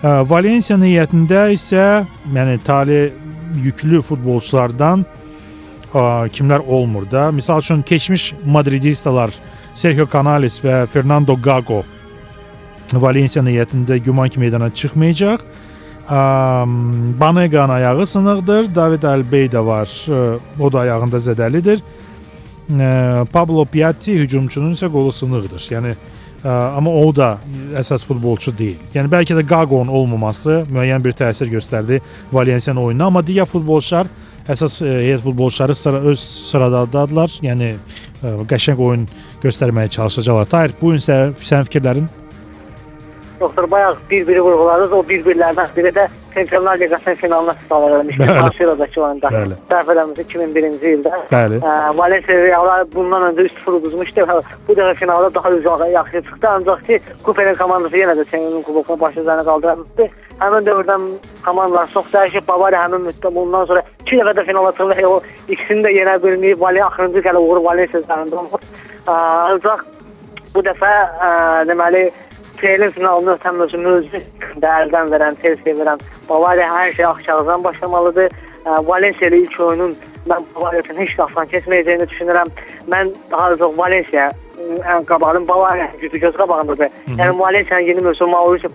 [0.04, 3.12] Valensiya heyətində isə yəni tali
[3.62, 5.06] yüklü futbolçulardan
[5.93, 7.30] ə, kimlər olmur da.
[7.34, 9.34] Məsəl üçün keçmiş Madridistalar
[9.76, 11.84] Sergio Canales və Fernando Gago
[12.93, 15.41] Valensiya heyətində güman ki meydana çıxmayacaq.
[16.10, 19.88] Banegan ayağı sınıqdır, David Albey də var,
[20.60, 21.80] o da ayağında zədəlidir.
[23.32, 25.60] Pablo Piatti hücumçunun isə qolu sınıqdır.
[25.72, 25.96] Yəni
[26.44, 27.38] amma o da
[27.80, 28.80] əsas futbolçu deyil.
[28.96, 32.02] Yəni bəlkə də Gago'nun olmaması müəyyən bir təsir göstərdi
[32.34, 34.08] Valensiyanın oyununa, amma digər futbolçular
[34.44, 37.39] əsas heyət futbolçuları sıra öz sıradadırlar.
[37.48, 37.76] Yəni
[38.24, 39.08] qəşəng oyun
[39.44, 40.52] göstərməyə çalışacaqlar.
[40.52, 42.12] Tahir, bu gün sənin fikirlərin?
[43.43, 44.93] Doktor bayaq bir-biri vurğuladınız.
[44.93, 48.27] O bir-birlərdən biri də Çempionlar Liqasının finalına çıxmalar eləmişdi.
[48.43, 49.27] Barcelona'dakı oyunda.
[49.71, 51.12] Səhv eləmirsə 2001-ci ildə.
[51.34, 51.60] Bəli.
[51.97, 54.27] Valencia Real'a bundan öncə 3-0 uduzmuşdu.
[54.67, 56.47] Bu dəfə finalda daha uzağa yaxşı çıxdı.
[56.47, 60.10] Ancaq ki, Kuperin komandası yenə də Çempionlar Kubokunu başı üzərinə qaldırmışdı.
[60.39, 61.01] Həmin dövrdən
[61.45, 62.47] komandalar çox dəyişib.
[62.47, 65.08] Bavariya həmin müddət bundan sonra 2 dəfə də finala çıxdı.
[65.08, 66.60] O ikisini də yenə bilməyib.
[66.60, 68.36] Valencia axırıncı gələ uğur Valencia üzərində.
[69.08, 69.89] Ancaq
[70.56, 70.93] bu dəfə
[71.69, 72.12] deməli
[72.63, 74.06] PL finalını ötən özümüz
[74.63, 75.99] də əldən verən, Chelsea verən
[76.30, 78.32] Bavariya hər şey axşamdan başlamalıdır.
[78.88, 79.97] Valencia ilə ilk oyunun
[80.30, 82.54] mən Bavariya üçün heç də asan keçməyəcəyini düşünürəm.
[82.93, 84.30] Mən daha çox Valencia
[84.93, 86.88] ən qabağın Bavariya gücü göz qabağındadır.
[87.19, 88.71] Yəni Valencia'nın yeni mövsüm Mauricio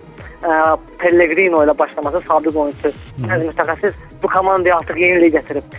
[0.99, 2.93] Pellegrino ilə başlaması sabiq oyunçu.
[3.25, 5.77] Yəni mütəxəssis bu komandaya artıq yenilik gətirib.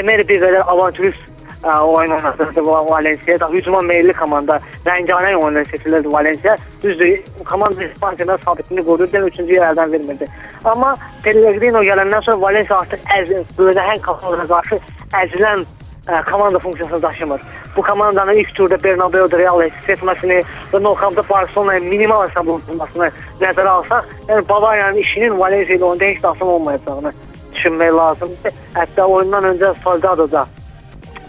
[0.00, 1.35] Emery bir qədər avantürist
[1.66, 3.40] oyun oynatırdı Valencia.
[3.40, 4.60] Da hücuma meyilli komanda.
[4.86, 6.56] Rəngarəng oyunlar seçilirdi Valencia.
[6.82, 10.26] Düzdür, komanda İspaniyada sabitini qoruyurdu, üçüncü yer əldən vermirdi.
[10.64, 14.78] Amma Pellegrino gələndən sonra Valencia artıq əz, böyle hən komandaya qarşı
[15.12, 15.64] əzilən
[16.08, 17.40] ə, komanda funksiyasını daşımır.
[17.76, 24.04] Bu komandanın ilk turda Bernabeu-da Real seçməsini və Nokamda Barcelona'ya minimal hesab olunmasını nəzərə alsaq,
[24.28, 27.12] yəni Bavariyanın işinin Valencia ilə oyunda heç də asan olmayacağını
[27.54, 28.52] düşünmək lazımdır.
[28.74, 30.46] Hətta oyundan öncə Salgado-da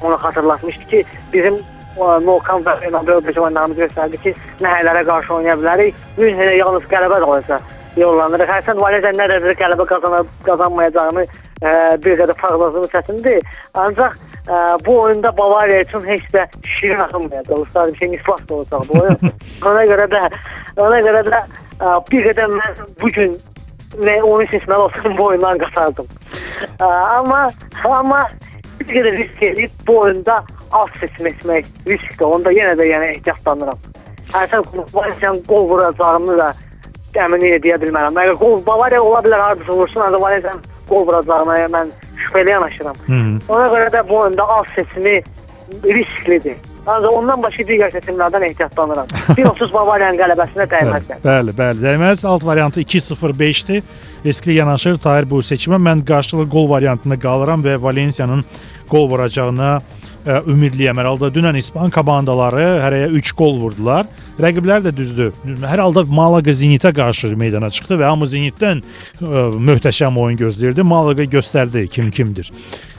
[0.02, 1.60] onu xatırlatmışdı ki, bizim
[1.98, 5.98] Nokan və Bernabeu peşəmanlarımız göstərdi ki, nəhərlərə qarşı oynaya bilərik.
[6.20, 7.60] Münhenə yalnız qələbə də olsa
[7.98, 8.52] yollanırıq.
[8.52, 11.72] Hərsən Valencia nə dərəcədə qələbə qazanıb qazanmayacağını ə,
[12.04, 13.42] bir qədər proqnozunu çətindir.
[13.82, 16.46] Ancaq ə, bu oyunda Bavariya üçün heç də
[16.78, 17.66] şirin axınmayacaq.
[17.66, 19.34] Ustad bir şey mislas da olacaq bu oyun.
[19.72, 20.24] ona görə də
[20.78, 21.44] ona görə də
[21.82, 23.38] ə, bir qədər mən bu gün
[24.06, 26.14] nə oyun seçməli olsam bu oyundan qaçardım.
[26.78, 27.48] Ə, amma
[27.84, 28.28] amma
[28.80, 31.44] bir qədər risk edib bu oyunda az seçmək
[31.88, 32.26] riskdir.
[32.26, 33.80] Onda yenə də yəni ehtiyatlanıram.
[34.34, 36.54] Hərsən Valencia'nın qol vuracağını da
[37.18, 38.16] əmin edə bilmərəm.
[38.18, 42.96] Məgər qol Bavariya ola bilər hardasa vursun, ancaq Valencia'nın qol vuracağına mən şübhəli yanaşıram.
[43.06, 43.42] Hı -hı.
[43.50, 45.24] Ona görə də bu oyunda az seçimi
[45.84, 46.58] risklidir.
[46.88, 49.10] Ancaq ondan başqa digər seçimlərdən ehtiyatlanıram.
[49.36, 51.20] 1.30 Bavariyanın qələbəsinə dəyməzlər.
[51.26, 52.24] Bəli, bəli, dəyməz.
[52.30, 53.84] Alt variantı 2.05-dir.
[54.26, 55.82] Riskli yanaşır Tahir bu seçimə.
[55.84, 58.46] Mən qarşılıqlı gol variantında qalıram və Valensiyanın
[58.90, 61.00] qol vuracağına ə, ümidliyəm.
[61.02, 64.08] Hər halda dünən İspan komandaları hərəyə 3 qol vurdular.
[64.42, 65.32] Rəqiblər də düzdür.
[65.46, 70.86] Hər halda Malaga Zenitə qarşı meydana çıxdı və hamı Zenitdən ə, möhtəşəm oyun gözləyirdi.
[70.88, 72.52] Malaga göstərdi kim kimdir.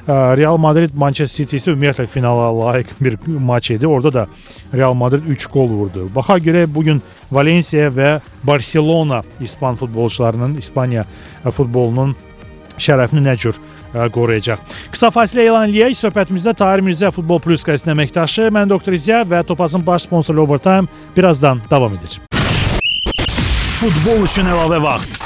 [0.09, 3.87] Real Madrid Manchester City isə ümumiyyətlə finala layiq bir maç idi.
[3.87, 4.27] Orada da
[4.73, 6.07] Real Madrid 3 qol vurdu.
[6.15, 11.05] Baxa görə bu gün Valensiya və Barselona İspan futbolçularının İspaniya
[11.45, 12.17] futbolunun
[12.83, 14.63] şərəfini nə cür ə, qoruyacaq.
[14.95, 15.99] Qısa fasilə elan eləyək.
[15.99, 20.89] Söhbətimizdə Tahir Mirzə Futbol Plus qəzetinin əməkdaşı, mən Doktor İziya və Topazın baş sponsoru Overtime
[21.17, 22.21] birazdan davam edir.
[23.79, 25.21] Futbol üçün əlavə vaxt.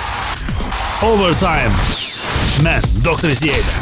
[1.02, 1.72] Overtime.
[2.66, 3.81] Mən Doktor İziya.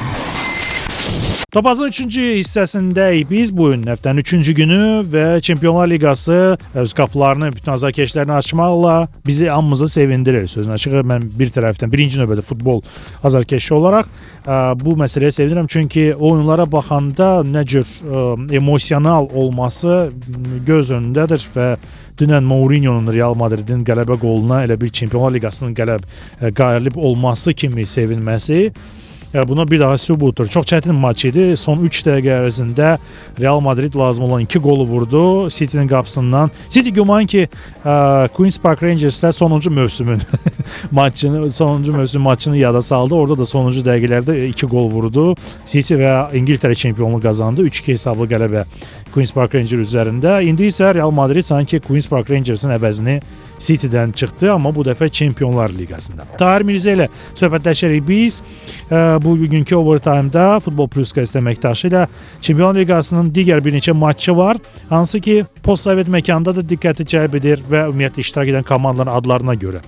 [1.51, 7.73] Topazın 3-cü hissəsindəyik biz bu gün həftənin 3-cü günü və Çempionlar Liqası öz qapılarını bütün
[7.73, 10.47] azarkeşlərini açmaqla bizi hamımızı sevindirir.
[10.47, 12.85] Sözün açığı mən bir tərəfdən birinci növbədə futbol
[13.27, 14.07] azarkeşi olaraq
[14.47, 18.23] ə, bu məsələyə sevinirəm çünki oyunlara baxanda nə cür ə,
[18.55, 20.13] emosional olması
[20.71, 21.69] göz önündədir və
[22.23, 26.07] dünən Mourinho'nun Real Madridin qələbə qoluna elə bir Çempionlar Liqasının qələb
[26.55, 28.69] qalib olması kimi sevinməsi
[29.35, 30.47] e, buna bir daha sübutur.
[30.47, 31.57] Çox çətin maç idi.
[31.57, 32.99] Son 3 dəqiqə ərzində
[33.41, 36.51] Real Madrid lazım olan 2 qolu vurdu City-nin qapısından.
[36.71, 37.49] City güman ki,
[37.85, 40.23] ə, Queens Park Rangers-də sonuncu mövsümün
[40.91, 43.15] maçını, sonuncu mövsüm maçını yada saldı.
[43.15, 45.35] Orada da sonuncu dəqiqələrdə 2 qol vurdu.
[45.67, 47.67] City və İngiltərə çempionluğu qazandı.
[47.67, 48.65] 3-2 hesablı qələbə
[49.15, 50.41] Queens Park Rangers üzərində.
[50.47, 53.21] İndi isə Real Madrid sanki Queens Park Rangers-in əvəzini
[53.61, 56.25] City-dən çıxdı, amma bu dəfə Çempionlar Liqasında.
[56.41, 58.41] Tahir Mirzə ilə söhbətləşərik biz.
[58.89, 62.07] Ə, bu bugünkü overtime-da Futbol Plus qəzeti əməkdaşı ilə
[62.41, 67.65] Çempionlar Liqasının digər bir neçə matçı var, hansı ki postsovet məkanda da diqqəti cəlb edir
[67.71, 69.85] və ümumiyyətlə iştirak edən komandaların adlarına görə.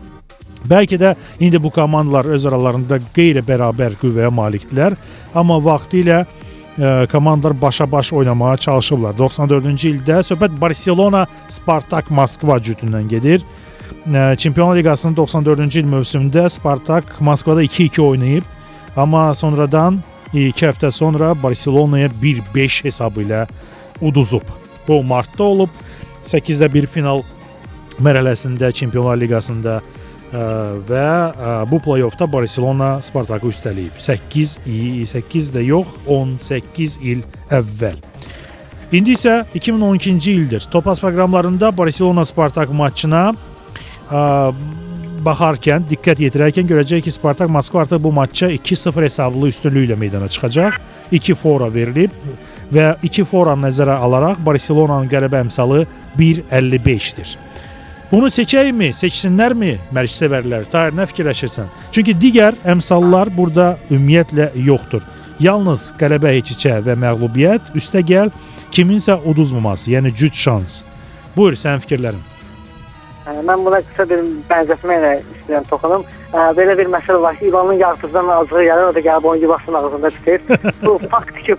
[0.69, 4.95] Bəlkə də indi bu komandalar öz aralarında qeyri-bərabər qüvvəyə malikdirlər,
[5.35, 9.17] amma vaxtilə ə, komandalar başa-baş oynamağa çalışıblar.
[9.19, 13.43] 94-cü ildə söhbət Barselona, Spartak, Moskva cütündən gedir.
[14.37, 18.45] Çempionlar Liqasının 94-cü il mövsümündə Spartak Moskvada 2-2 oynayıb,
[18.97, 20.01] amma sonradan
[20.33, 23.47] 2 həftə sonra Barselonaya 1-5 hesabı ilə
[24.01, 24.43] uduzub.
[24.89, 25.71] Bu martda olub.
[26.25, 27.23] 8-də 1 final
[28.03, 29.81] mərhələsində Çempionlar Liqasında
[30.89, 31.07] və
[31.71, 33.95] bu play-offda Barselona Spartakı üstələyib.
[33.99, 34.59] 8
[35.07, 38.03] 8 də yox, 18 il əvvəl.
[38.93, 40.67] İndi isə 2012-ci ildir.
[40.71, 43.35] Topaz proqramlarında Barselona Spartak maçına
[45.23, 50.79] baxarkən, diqqət yetirərkən görəcək ki, Spartak Moskva artıq bu maçça 2-0 hesablı üstünlüklə meydana çıxacaq.
[51.13, 52.11] 2 fora verilib
[52.73, 55.85] və 2 fora nəzərə alaraq Barselonanın qələbə əmsalı
[56.19, 57.37] 1.55-dir.
[58.13, 60.67] Bunu seçəymi, seçsinlərmi mərc sevərlər?
[60.73, 61.71] Tahir nə fikirləşirsən?
[61.97, 65.07] Çünki digər əmsallar burada ümumiyyətlə yoxdur.
[65.41, 68.29] Yalnız qələbə heç-içə və məğlubiyyət, üstəgəl
[68.73, 70.83] kiminsə uduzmaması, yəni cüt şans.
[71.37, 72.32] Buyur sənin fikirlərin.
[73.23, 76.03] Ə, Mən buna qısa bir bənzətmə ilə istəyirəm toxunum.
[76.33, 79.79] Ə, Belə bir məsələ var ki, İvanın yağsızdan azığı gəlir, o da gəlib onun yuvasının
[79.79, 80.41] ağzında tutur.
[80.87, 81.55] Bu fakt ki,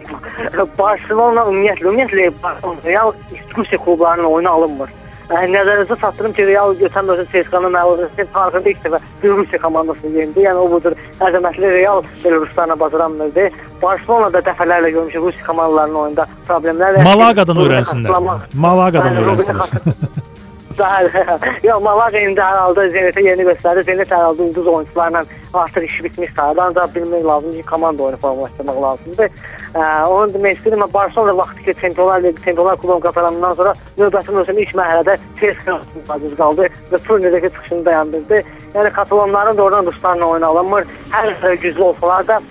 [0.80, 3.14] Barcelona ümumiyyətlə, ümumiyyətlə Real
[3.58, 4.92] Rusiya klublarının oyunu alınmır.
[5.32, 8.26] Ə, Nəzərinizə çatdırım ki, Real götən dövrün CSKA-nın məğlub etdi.
[8.36, 10.44] Tarixində ilk dəfə Rusiya komandasını yendi.
[10.44, 10.98] Yəni o budur.
[11.24, 13.48] Əzəmətli Real belə Ruslarla bacaranmırdı.
[13.82, 17.00] Barcelona da dəfələrlə görmüşük Rusiya komandalarının oyunda problemlər.
[17.08, 18.30] Malaqadan öyrənsinlər.
[18.68, 19.80] Malaqadan öyrənsinlər.
[20.78, 21.02] Daha,
[21.64, 23.84] yox, Malaga indi hər halda Zenitə yeni göstərdi.
[23.86, 26.62] Zenit hər halda ulduz oyunçularla artıq işi bitmiş sayılır.
[26.64, 29.30] Ancaq bilmək lazımdır ki, komanda oyunu formalaşdırmaq lazımdır.
[29.74, 34.64] Ə, onu demək istəyirəm, Barcelona vaxtı ki, Çempionlar Ligi, Çempionlar Kubovu qazarandan sonra növbəti mövsüm
[34.66, 35.80] ilk mərhələdə CSKA
[36.18, 38.44] aciz qaldı və turnirdəki çıxışını dayandırdı.
[38.74, 40.86] Yəni Katalonların doğrudan Ruslarla oyunu alınmır.
[41.12, 42.42] Hər güclü olsalar da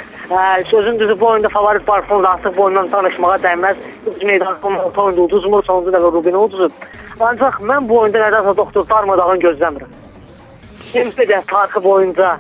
[0.71, 3.77] sözün düzü bu oyunda favorit Barcelona artıq bu oyundan danışmağa dəyməz.
[4.17, 6.73] Üç meydan oyunda uduzmur, sonuncu dəfə Rubini uduzub.
[7.21, 9.91] Ancaq mən bu oyunda nədənsə doktor darmadağın gözləmirəm.
[10.93, 12.37] Kimsə də tarixi boyunca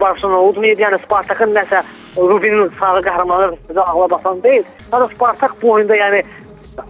[0.00, 1.82] Barcelona udmayıb, yəni Spartakın nəsə
[2.16, 4.64] Rubinin sarı qəhrəmanı bizə ağla basan deyil.
[4.92, 6.24] Amma Spartak bu oyunda yəni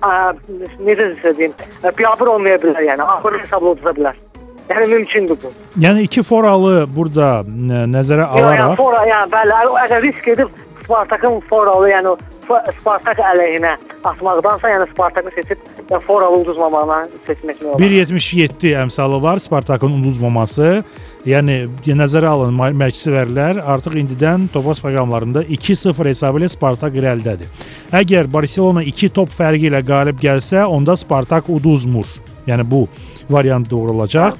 [0.03, 0.12] ə,
[0.87, 1.53] necə desəyim,
[1.99, 4.16] biabır olmaya bilər, yəni axır hesabla uduza bilər.
[4.70, 5.52] Yəni mümkündür bu.
[5.83, 10.48] Yəni iki foralı burada nə- nəzərə Yəni, yəni alaraq fora, yəni bəli, əgər risk edib
[10.85, 12.12] Spartakın foralı, yəni
[12.80, 15.59] Spartak əleyhinə atmaqdansa, yəni Spartakı seçib
[15.90, 16.96] yəni, foralı uduzmamağına
[17.28, 17.78] seçmək olar.
[17.78, 20.83] 1.77 əmsalı var Spartakın uduzmaması.
[21.26, 27.46] Yəni nəzərə alın mə- mərkəzçilər artıq indidən Topaz proqramlarında 2-0 hesabı ilə Spartak irəlidədir.
[27.92, 32.06] Əgər Barselona 2 top fərqi ilə qalib gəlsə, onda Spartak uduzmur.
[32.48, 32.88] Yəni bu
[33.30, 34.35] variant doğru olacaq.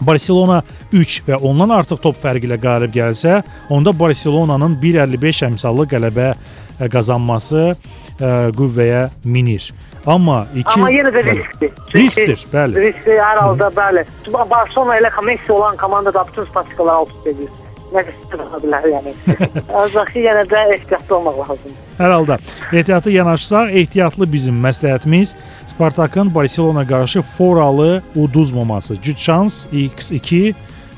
[0.00, 6.30] Barselona 3 və ondan artıq top fərqi ilə qalib gəlsə, onda Barselonanın 1.55 əmsallı qələbə
[6.32, 9.70] ə, qazanması ə, qüvvəyə minir.
[10.06, 11.72] Amma 2 Amma yenə də riskdir.
[11.94, 12.82] Riskdir, bəli.
[12.88, 14.04] Riskdir hər halda, bəli.
[14.24, 17.48] Çünki Barcelona ilə Messi olan komanda da bütün statistikaları alt üst edir.
[17.92, 19.14] Bilər yəni.
[19.70, 21.82] Ancaq yenə də ehtiyatlı olmaq lazımdır.
[21.98, 22.38] Hər halda
[22.72, 29.02] ehtiyatlı yanaşsaq, ehtiyatlı bizim məsləhətimiz Spartakın Barselona qarşı foralı uduzmaması.
[29.02, 30.54] Cüt şans X2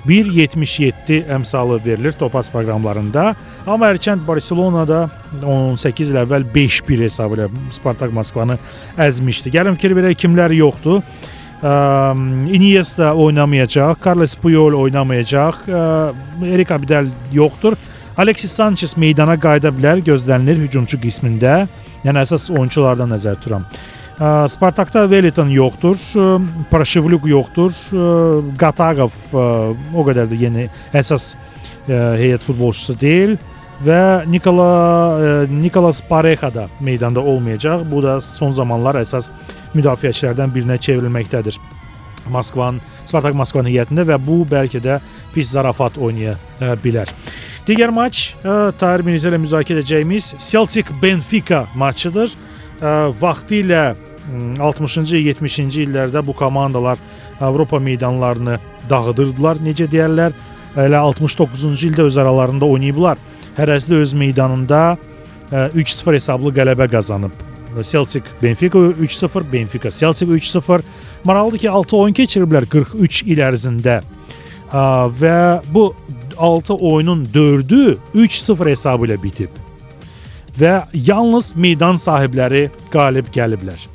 [0.09, 3.35] 1.77 əmsalı verilir Topaz proqramlarında.
[3.67, 5.09] Amma hərçənd Barselonada
[5.45, 8.57] 18 il əvvəl 5-1 hesabı ilə Spartak Moskvanı
[8.99, 9.53] əzmişdi.
[9.53, 11.03] Gəlin fikir verək kimlər yoxdur.
[11.59, 17.75] Um, Iniesta oynamayacaq, Carles Puyol oynamayacaq, uh, Erik Abidal yoxdur.
[18.17, 21.65] Alexis Sanchez meydana qayıda bilər, gözlənilir hücumçu qismində.
[22.07, 23.67] Yəni əsas oyunçulardan nəzər tuturam.
[24.19, 26.31] Ə, Spartakda Veliton yoxdur, ə,
[26.71, 27.75] Praşevlyuk yoxdur,
[28.59, 31.33] Qataqov o qədər də yeni əsas
[31.89, 33.39] heyət futbolçusu deyil
[33.85, 37.85] və Nikola ə, Nikolas Pareja da meydanda olmayacaq.
[37.91, 39.31] Bu da son zamanlar əsas
[39.77, 41.59] müdafiəçilərdən birinə çevrilməkdədir.
[42.29, 44.99] Moskvanın Spartak Moskva heyətində və bu bəlkə də
[45.35, 47.11] pis zarafat oynaya ə, bilər.
[47.69, 52.35] Digər maç ə, Tahir Mirzə ilə müzakirə edəcəyimiz Celtic Benfica maçıdır.
[52.79, 53.87] Ə, vaxtilə
[54.29, 56.99] 60-cı, 70-ci illərdə bu komandalar
[57.41, 58.59] Avropa meydanlarını
[58.91, 60.35] dağıdırdılar, necə deyirlər.
[60.79, 63.19] Elə 69-cu ildə öz aralarında oynayıblar.
[63.59, 64.97] Hərəzli öz meydanında
[65.51, 67.35] 3-0 hesablı qələbə qazanıb.
[67.83, 70.83] Celtic Benfica 3-0, Benfica Celtic 3-0.
[71.25, 74.01] Maraqlıdır ki, 6 oyun keçiriblər 43 il ərzində.
[75.21, 75.39] Və
[75.75, 75.95] bu
[76.39, 79.51] 6 oyunun 4-ü 3-0 hesabı ilə bitib.
[80.59, 83.89] Və yalnız meydan sahibləri qalib gəliblər.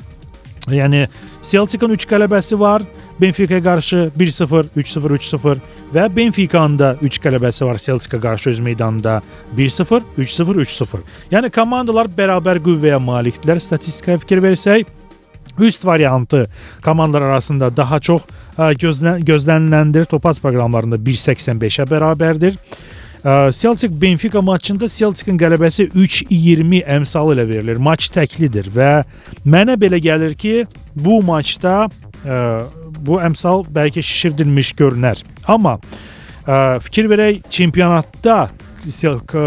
[0.72, 1.08] Yəni
[1.44, 2.84] Celtic-in 3 qələbəsi var,
[3.22, 5.58] Benfica-ya qarşı 1-0, 3-0, 3-0
[5.94, 9.22] və Benfica-nın da 3 qələbəsi var Celtic-a qarşı öz meydanında
[9.58, 11.04] 1-0, 3-0, 3-0.
[11.32, 13.62] Yəni komandalar bərabər qüvvəyə malikdirlər.
[13.62, 14.90] Statistikaya fikir versək,
[15.60, 16.48] üst variantı
[16.86, 18.26] komandalar arasında daha çox
[18.58, 20.06] gözlən gözləniləndir.
[20.10, 22.58] Topaz proqramlarında 1.85-ə bərabərdir.
[23.56, 27.80] Celtic Benfica maçında Celtic-in qələbəsi 3-20 əmsalı ilə verilir.
[27.80, 29.06] Maç təklidir və
[29.48, 32.40] mənə belə gəlir ki, bu maçda ə,
[33.06, 35.24] bu əmsal bəlkə şişirdilmiş görünər.
[35.48, 38.50] Amma ə, fikir verək çempionatda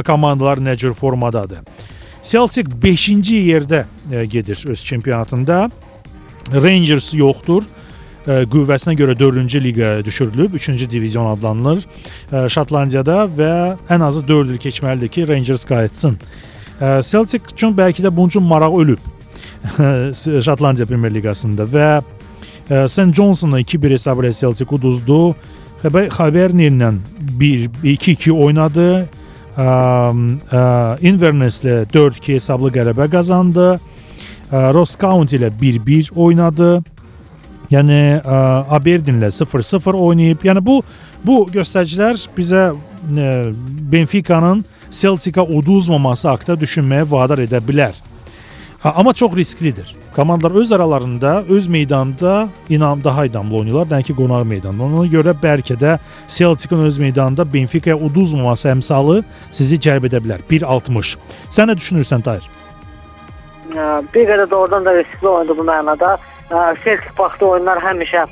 [0.06, 1.64] komandalar nə cür formadadır.
[2.24, 5.66] Celtic 5-ci yerdə ə, gedir öz çempionatında.
[6.54, 7.64] Rangers yoxdur
[8.26, 11.84] qüvvəsinə görə 4-cü liqaya düşürülüb, 3-cü divizion adlanılır
[12.50, 13.52] Şotlandiyada və
[13.90, 16.18] ən azı 4 il keçməlidir ki, Rangers qayıtsın.
[17.06, 18.98] Celtic üçün bəlkə də bunun üçün maraq ölüb
[20.46, 21.86] Şotlandiya Premyer Liqasında və
[22.66, 23.12] St.
[23.14, 25.34] Johnsonla 2-1 hesabı ilə Celtic uduzdu.
[25.84, 26.94] Xabernerlə
[27.38, 28.88] 1-2-2 oynadı.
[31.06, 33.68] Inverness-lə 4-2 hesablı qələbə qazandı.
[34.50, 36.82] Ross County ilə 1-1 oynadı.
[37.70, 38.36] Yəni ə,
[38.70, 40.44] Aberdinlə 0-0 oynayıb.
[40.46, 40.82] Yəni bu
[41.26, 43.30] bu göstəricilər bizə ə,
[43.90, 47.94] Benfica-nın Celtic-a uduzmaması haqqında düşünməyə vadar edə bilər.
[48.94, 49.96] Amma çox risklidir.
[50.16, 54.82] Komandalar öz aralarında, öz meydanında inam daha idamlı oynayırlar, nəinki qonaq meydanında.
[54.84, 60.46] Ona görə bəlkə də Celtic-in öz meydanında Benfica-ya uduzmaması əmsalı sizi cəlb edə bilər.
[60.50, 61.16] 1.60.
[61.50, 62.46] Sən nə düşünürsən Tahir?
[64.14, 66.16] Bir qədər doğrudan da riskli oyundu bu mənada.
[66.84, 68.26] Celtic vaxtı oyunlar həmişə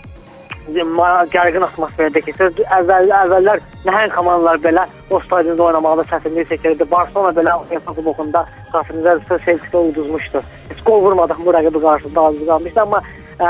[0.73, 2.53] gərgin atmosferdə keçir.
[2.79, 6.89] Əvvəl əvvəllər nəhəng komandalar belə o stadionda oynamaqda çətinlik çəkirdi.
[6.91, 10.43] Barcelona belə UEFA kubokunda xatırınızda Celtic-ə uduzmuşdu.
[10.71, 13.03] Heç qol vurmadıq bu rəqibi qarşısında azı qalmışdı, amma
[13.39, 13.49] ə,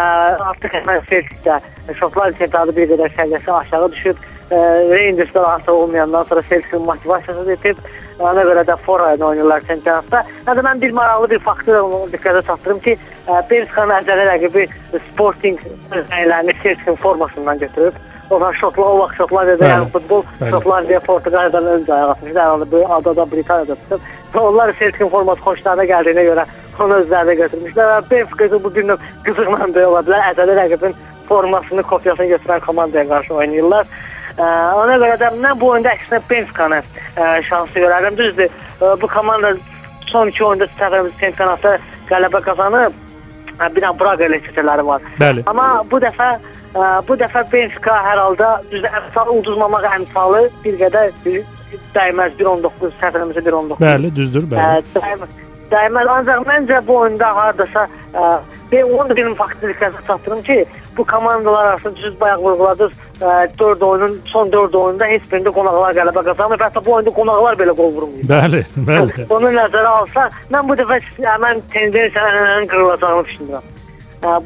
[0.51, 0.79] artıq
[1.11, 1.61] Celtic-də
[1.99, 4.17] Şotlandiya çempionatı bir qədər səviyyəsi aşağı düşüb.
[4.51, 7.77] Rangers-də artıq olmayandan sonra Celtic motivasiyası itib.
[8.19, 10.21] Ona görə də forayla oynayırlar çempionatda.
[10.47, 11.81] Hətta mən bir maraqlı bir faktı
[12.13, 12.97] diqqətə çatdırım ki,
[13.51, 14.67] Belçikanın əzəli rəqibi
[15.09, 15.59] Sporting
[15.91, 17.97] rəylərini Celtic formasından götürüb.
[18.31, 22.39] O da Şotland, o vaxt Şotlandiyada yəni futbol Şotlandiya Portuqaliyadan öncə ayaq atmışdı.
[22.39, 24.01] Herhalde bu adada Britaniyada tutub.
[24.41, 26.47] Onlar Celtic forması xoşlarına gəldiyinə görə
[26.81, 28.95] onu özlərinə götürmüşlər və Benfica bu gün
[29.27, 30.25] qızıqla bilər.
[30.33, 30.97] Əzəli rəqibin
[31.29, 33.87] formasını, kopyasını götürən komandaya qarşı oynayırlar.
[34.35, 34.47] Ə,
[34.81, 36.83] ona görə də mən bu oyunda əksinə Benfica-nı
[37.49, 38.19] şansı görərəm.
[38.19, 39.55] Düzdür, ə, bu komanda
[40.11, 41.77] son iki oyunda səfərimiz çempionatda
[42.11, 43.01] qələbə qazanıb.
[43.55, 45.09] Ə, bir dənə Braga ilə keçələri var.
[45.23, 45.47] Bəli.
[45.51, 51.15] Amma bu dəfə ə, bu dəfə Benfica hər halda düzdür, əmsal uduzmamaq əmsalı bir qədər
[51.95, 53.83] dəyməz 1.19 səfərimizə 1.19.
[53.83, 54.83] Bəli, düzdür, bəli.
[54.83, 55.44] Ə, dəyməz.
[55.75, 56.11] Dəyməz.
[56.17, 58.39] Ancaq məncə bu oyunda hardasa ə,
[58.73, 60.65] ben onu da benim faktörü dikkate çatdırım ki
[60.97, 62.93] bu komandalar arasında siz bayaq vurguladınız
[63.59, 66.63] 4 oyunun son 4 oyunda heç birində qonaqlar qələbə qazanmır.
[66.67, 68.25] Hətta bu oyunda qonaqlar belə qol vurmur.
[68.31, 69.27] Bəli, bəli.
[69.31, 73.71] Onu nəzərə alsaq, mən bu dəfə həmin tendensiyanın qırılacağını düşünürəm.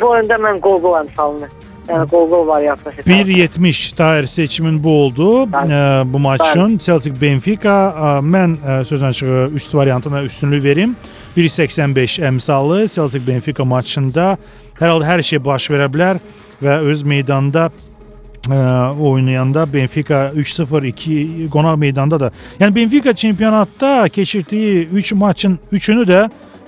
[0.00, 1.50] Bu oyunda mən qol qol əmsalını
[1.88, 2.90] Yəni qol-qol variantı.
[3.06, 5.28] 1.70 Tahir seçimin bu oldu.
[5.46, 7.76] Ə, bu maç üçün Celtic Benfica.
[7.88, 10.96] Ə, mən ə, sözən çığı üst variantına üstünlük verim.
[11.38, 14.32] 1.85 əmsalı Celtic Benfica maçında
[14.80, 16.18] hər halda hər şey baş verə bilər
[16.58, 18.58] və öz meydanında ə,
[18.98, 22.32] oynayanda Benfica 3-0 2 qonaq meydanda da.
[22.58, 26.24] Yəni Benfica çempionatda keçirdiyi 3 maçın 3-ünü də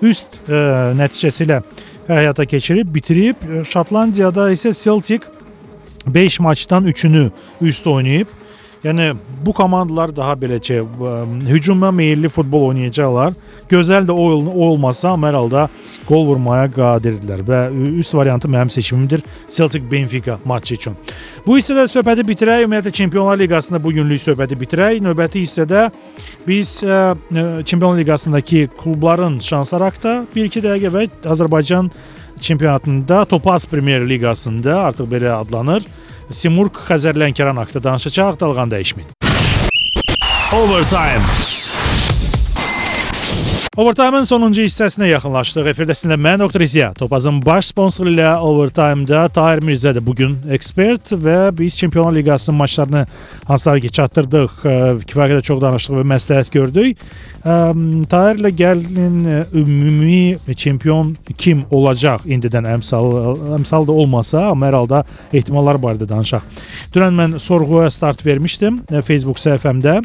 [0.07, 0.63] üst ə,
[1.03, 1.63] nəticəsi ilə
[2.07, 3.43] həyata keçirib bitirib.
[3.67, 5.27] Şotlandiyada isə Celtic
[6.07, 7.31] 5 maçdan 3-ünü
[7.61, 8.27] üst oynayıb.
[8.85, 9.11] Yəni
[9.47, 11.11] bu komandalar daha beləcə ə,
[11.51, 13.35] hücuma meylli futbol oynayacaqlar.
[13.69, 15.67] Gözəl də o, o olmasa hər halda
[16.09, 17.61] qol vurmaya qadirdirlər və
[18.01, 20.97] üst variantı mənim seçimimdir Celtic Benfica matçı üçün.
[21.47, 22.65] Bu hissədə söhbəti bitirək.
[22.65, 25.03] Ümumiyyətlə Çempionlar Liqasında bu günlük söhbəti bitirək.
[25.05, 25.91] Növbəti hissədə
[26.49, 27.03] biz ə,
[27.65, 31.05] Çempionlar Liqasındakı klubların şansları haqqında 1-2 dəqiqə və
[31.37, 31.93] Azərbaycan
[32.41, 35.87] çempionatında Topaz Premyer Liqasında artıq belə adlanır.
[36.31, 39.11] Simurq Xəzər Lənkəran haqqında danışacaq, dalğan dəyişməyin.
[40.53, 41.25] Overtime.
[43.79, 45.69] Overtime-ın sonuncu hissəsinə yaxınlaşdıq.
[45.71, 46.65] Efirdə sizinlə mən Dr.
[46.65, 46.89] İziya.
[46.99, 53.05] Topazın baş sponsoru ilə Overtime-da Tahir Mirzədir bugün ekspert və biz Çempionlar Liqasının maçlarını
[53.47, 54.57] hansılar ki çatdırdıq,
[55.07, 57.05] kifayət qədər çox danışdıq və məsləhət gördük.
[58.11, 59.21] Tahirlə gəlin
[59.63, 63.07] ümumi çempion kim olacaq indidən əmsal
[63.55, 66.43] əmsal da olmasa, amma hər halda ehtimallar barədə danışaq.
[66.91, 70.01] Dünən mən sorğuya start vermişdim Facebook səhifəmdə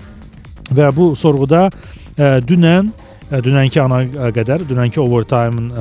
[0.70, 1.72] və bu sorğuda
[2.45, 2.93] dünən
[3.32, 4.03] dünənki ana
[4.36, 5.71] qədər, dünənki overtime-ın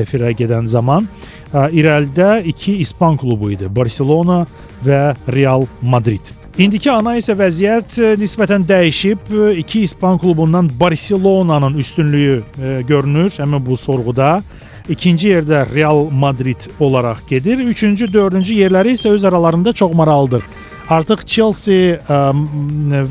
[0.00, 1.08] efirə gedən zaman
[1.52, 3.68] irəlidə iki İspan klubu idi.
[3.68, 4.46] Barselona
[4.84, 6.20] və Real Madrid.
[6.58, 9.28] İndiki ana isə vəziyyət nisbətən dəyişib.
[9.60, 12.42] İki İspan klubundan Barselonanın üstünlüyü
[12.88, 14.42] görünür həmin bu sorğuda.
[14.88, 17.58] İkinci yerdə Real Madrid olaraq gedir.
[17.58, 20.42] Üçüncü, dördüncü yerləri isə öz aralarında çox maraqlıdır.
[20.88, 22.00] Artıq Chelsea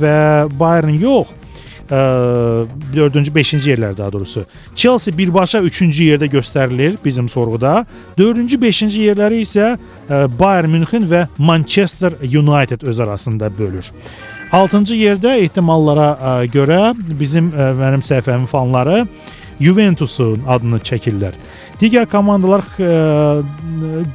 [0.02, 1.28] və Bayern yox,
[1.90, 4.46] 4-cü, 5-ci yerlər daha doğrusu.
[4.76, 7.86] Chelsea birbaşa 3-cü yerdə göstərilir bizim sorğuda.
[8.18, 9.78] 4-cü, 5-ci yerləri isə
[10.40, 13.92] Bayern Münxen və Manchester United öz arasında bölür.
[14.52, 19.08] 6-cı yerdə ehtimallara görə bizim mənim səhifəmin fanları
[19.60, 21.34] Juventusun adını çəkirlər.
[21.82, 22.62] Digər komandalar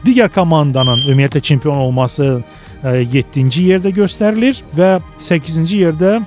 [0.06, 2.42] digər komandanın ümumiyyətlə çempion olması
[2.82, 6.20] 7-ci yerdə göstərilir və 8-ci yerdə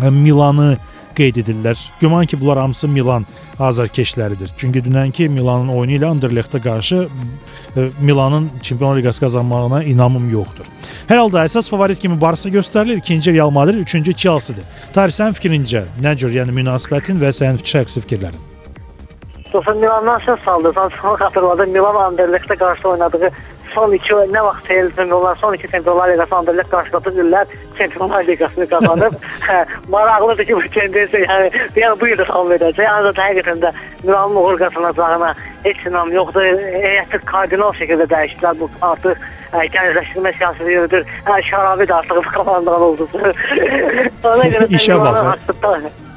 [0.00, 0.76] Milanı
[1.14, 1.78] qeyd edirlər.
[2.00, 3.26] Güman ki, bunlar hamısı Milan
[3.58, 4.50] azarkeşləridir.
[4.56, 7.08] Çünki dünənki Milanın oyunu ilə Anderlechtə qarşı
[8.00, 10.66] Milanın Çempionlar Liqası qazanmağına inamım yoxdur.
[11.08, 14.64] Hər halda əsas favorit kimi Barsa göstərilir, ikinci Real Madrid, üçüncü Chelsea-dir.
[14.94, 18.42] Tarix sən fikrincə nə cür, yəni münasibətin və sənin şəxsi fikirlərin?
[19.52, 21.70] Dostum Milandan söz saldırsan, son xatırladım.
[21.70, 23.30] Milan Anderlechtə qarşı oynadığı
[23.74, 27.46] son iki nə vaxt çempionlar, son iki çempionlar liqası Anderlecht qarşılaşıb illər
[27.78, 29.18] çempionlar liqasını qazanıb.
[29.48, 29.58] hə,
[29.88, 31.50] maraqlıdır ki, bu tendensiya yəni,
[31.82, 32.88] yəni bu il də davam edəcək.
[32.94, 36.48] Ancaq həqiqətən də Milanın uğur qazanacağına heç inam yoxdur.
[36.86, 38.58] Heyəti kardinal şəkildə dəyişdilər.
[38.60, 39.28] Bu artıq
[39.76, 41.06] gəncləşdirmə siyasəti yürüdür.
[41.28, 43.08] Hə, şərabi də artıq bu komandadan oldu.
[44.32, 46.13] Ona görə işə bax.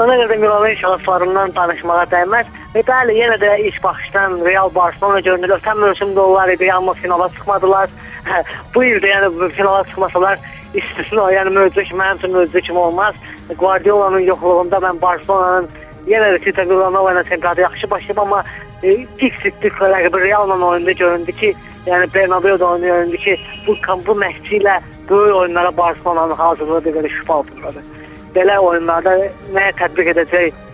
[0.00, 2.50] Ona görə Milanın şanslarından danışmağa dəyməz.
[2.74, 5.56] Və bəli, yenə də ilk baxışdan Real Barcelona görünür.
[5.56, 7.90] Ötən mövsümdə onlar idi, amma finala çıxmadılar.
[8.74, 10.38] Bu il də yəni finala çıxmasalar
[10.74, 13.14] istisna, yəni möcüzə kimi, mənim üçün möcüzə kimi olmaz.
[13.58, 15.70] Guardiola'nın yoxluğunda mən Barcelona'nın
[16.06, 18.44] yenə də Tita Villanova ilə çempionata yaxşı başlayıb, amma
[18.82, 21.54] e, ciddi rəqibi Real'la oyunda göründü ki,
[21.86, 27.32] yəni Bernabeu-da oynuyor ki, bu bu məşqçi ilə böyük oyunlara Barcelona'nın hazırlığı da belə şübhə
[27.32, 27.99] altındadır
[28.34, 29.16] belə oyunlarda
[29.54, 30.66] nəyə tətbiq edəcək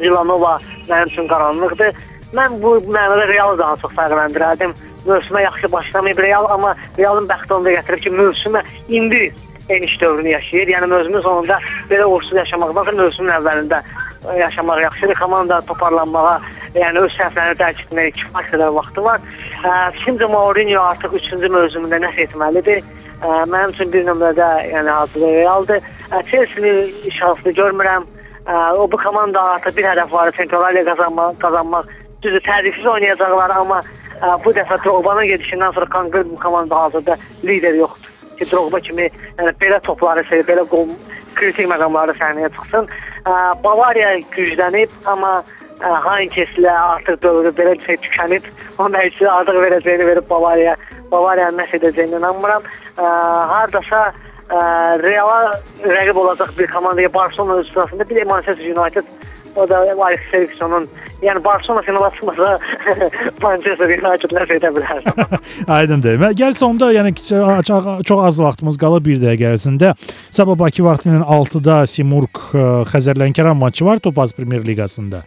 [0.00, 1.96] Vilanova mənim üçün qaranlıqdır.
[2.36, 4.74] Mən bu mənada Realı daha çox fərqləndirərdim.
[5.06, 9.22] Mövsümə yaxşı başlamayıb Real, amma Realın bəxti onda gətirib ki, mövsümə indi
[9.68, 10.72] eniş dövrünü yaşayır.
[10.74, 11.58] Yəni mövsümün sonunda
[11.90, 13.80] belə uğursuz yaşamaqdansa mövsümün əvvəlində
[14.38, 15.14] yaşamaq yaxşıdır.
[15.14, 16.40] Komanda toparlanmağa,
[16.74, 19.20] yəni öz səhvlərini dərk etməyə kifayət qədər vaxtı var.
[20.04, 22.82] Şimdi Mourinho artıq 3-cü mövsümündə nəsə etməlidir.
[23.22, 25.80] Mənim üçün bir nömrədə, yəni hazır Realdır.
[26.30, 28.04] Chelsea-ni şanslı görmürəm.
[28.78, 31.88] O bu komanda artıq bir hədəf var, Çempionlar Liqası qazanmaq, qazanmaq.
[32.22, 33.80] Düzdür, təzyiqsiz oynayacaqlar, amma
[34.44, 38.12] bu dəfə Drogba-nın gedişindən sonra konkret bu komanda hazırda lider yoxdur.
[38.38, 39.08] Ki Drogba kimi
[39.38, 40.88] yəni belə topları sevir, belə qol
[41.34, 42.88] kritik məqamlarda səhnəyə çıxsın.
[43.64, 45.42] Bavariya güclənib, amma
[45.80, 48.44] Hankeslə artıq dövrü belə bir şey tükənib.
[48.78, 50.76] O məşqçi artıq verəcəyini verib Bavariya.
[51.10, 52.62] Bavariyanın nəsə edəcəyini inanmıram.
[52.96, 54.12] Hardasa
[55.02, 59.04] Reala rəqib olacaq bir komandaya Barcelona öz sırasında bir Manchester United
[59.56, 60.88] o da Alex Ferguson'un
[61.22, 62.50] yəni Barcelona finala çıxmasa
[63.42, 65.02] Manchester United nəsə edə bilər.
[65.78, 66.20] Aydındır.
[66.22, 69.94] Və gəl sonda yəni çox, az vaxtımız qalır bir dəqiqə ərzində.
[70.30, 72.42] Sabah Bakı vaxtı ilə 6-da Simurq
[72.92, 75.24] Xəzərlənkəran maçı var Topaz Premyer Liqasında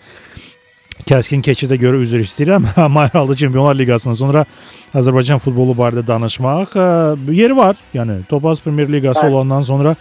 [1.07, 2.65] kəskin keçidə görə üzr istəyirəm.
[2.95, 4.45] Mayralı Çempionlar Liqasından sonra
[4.95, 6.89] Azərbaycan futbolu barədə danışmaq ə,
[7.35, 7.77] yeri var.
[7.93, 9.33] Yəni Topaz Premyer Liqası Bəli.
[9.33, 9.95] olandan sonra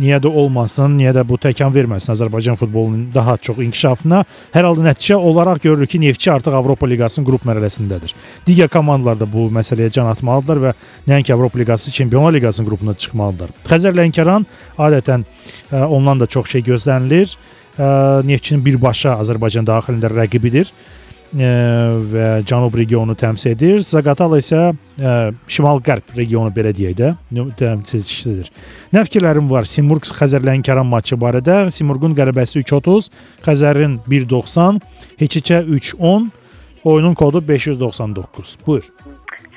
[0.00, 4.24] niyə də olmasın, niyə də bu təkan verməsin Azərbaycan futbolunun daha çox inkişafına.
[4.54, 8.14] Hər halda nəticə olaraq görürük ki, Neftçi artıq Avropa Liqasının qrup mərhələsindədir.
[8.46, 10.74] Digər komandalar da bu məsələyə can atmalıdırlar və
[11.12, 13.54] nəinki Avropa Liqası, Çempionlar Liqasının qrupuna çıxmalıdırlar.
[13.70, 15.26] Xəzər Lənkəran adətən
[15.70, 17.38] ə, ondan da çox şey gözlənilir.
[17.78, 20.68] Neftçinin birbaşa Azərbaycan daxilində rəqibidir
[21.34, 23.80] və cənub regionunu təmsil edir.
[23.82, 24.68] Zaqatala isə
[25.50, 27.08] şimal-qərb regionu belə deyək də,
[27.58, 28.52] təmsilçisidir.
[28.94, 31.64] Nə fikirlərim var Simurq Xəzər-Lənkəran maçı barədə?
[31.74, 33.10] Simurqun qələbəsi 3.30,
[33.48, 34.78] Xəzərin 1.90,
[35.24, 36.30] Heçikə 3.10,
[36.86, 38.54] oyunun kodu 599.
[38.62, 38.86] Buyur.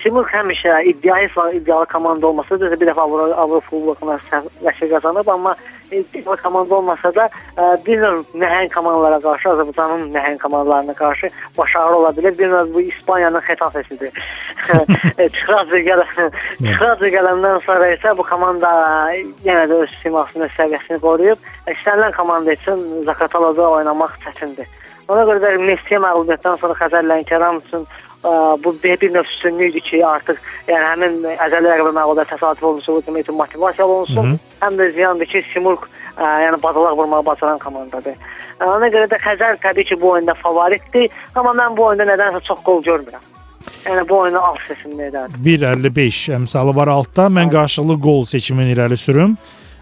[0.01, 5.53] Simurq həmişə iddialı iddialı komanda olmasa da bir dəfə Avro Avropa Kubokuna səfər qazanıb, amma
[5.91, 7.27] iddialı komanda olmasa da
[7.57, 12.37] ə, bir növ nəhəng komandalara qarşı, Azərbaycanın nəhəng komandalarına qarşı başarılı ola bilər.
[12.39, 14.11] Bir növ bu İspaniyanın Xetafesidir.
[15.35, 16.31] Çıxraz gələn
[16.63, 18.71] çıxraz gələndən sonra isə bu komanda
[19.45, 21.39] yenə də öz simasını, səviyyəsini qoruyub.
[21.67, 24.67] İstənilən komanda üçün Zaqatalada oynamaq çətindir.
[25.07, 27.85] Ona görə də Messiyə məğlubiyyətdən sonra Xəzər Lənkəran üçün
[28.27, 28.31] ə,
[28.63, 33.23] bu bir, növ üstünlükdür ki, artıq yəni həmin əzəli rəqibə məğlubiyyət təsadüf olunsa, bu demək
[33.23, 34.25] üçün motivasiya olunsun.
[34.25, 34.39] Hı -hı.
[34.65, 38.15] Həm də ziyandır ki, Simurq ə, yəni badalaq vurmağı bacaran komandadır.
[38.59, 42.41] Ə, ona görə də Xəzər təbii ki, bu oyunda favoritdir, amma mən bu oyunda nədənsə
[42.43, 43.23] çox gol görmürəm.
[43.85, 45.39] Yəni bu oyunu alt seçimini edərdim.
[45.43, 47.27] 1.55 əmsalı var altda.
[47.37, 49.37] Mən qarşılıqlı gol seçimini irəli sürüm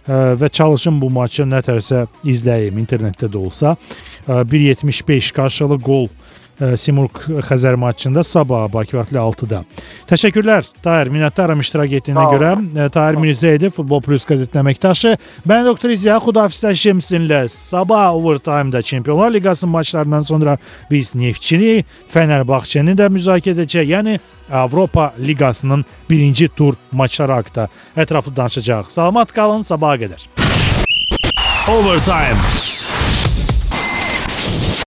[0.07, 3.75] və çalışım bu maçı nətərsə izləyim internetdə də olsa.
[4.27, 9.63] Ə, 1.75 qarşılıqlı gol ə, Simurq Xəzər maçında sabah Bakı vaxtı 6-da.
[10.07, 12.51] Təşəkkürlər Tahir, minnətdaram iştirak etdiyinə görə.
[12.95, 15.15] Tahir Mirzəyev Futbol Plus qəzetinin əməkdaşı.
[15.47, 17.47] Mən doktor İziya Xudafizləşim sizinlə.
[17.51, 20.57] Sabah overtime-da Çempionlar Liqası maçlarından sonra
[20.91, 21.83] biz Neftçini,
[22.13, 23.91] Fənərbağçəni də müzakirə edəcəyik.
[23.91, 24.19] Yəni
[24.51, 28.93] Avropa Liqasının birinci tur maçları haqqında ətraflı danışacağıq.
[28.95, 30.27] Salamat qalın, sabaha qədər.
[31.67, 32.39] Overtime.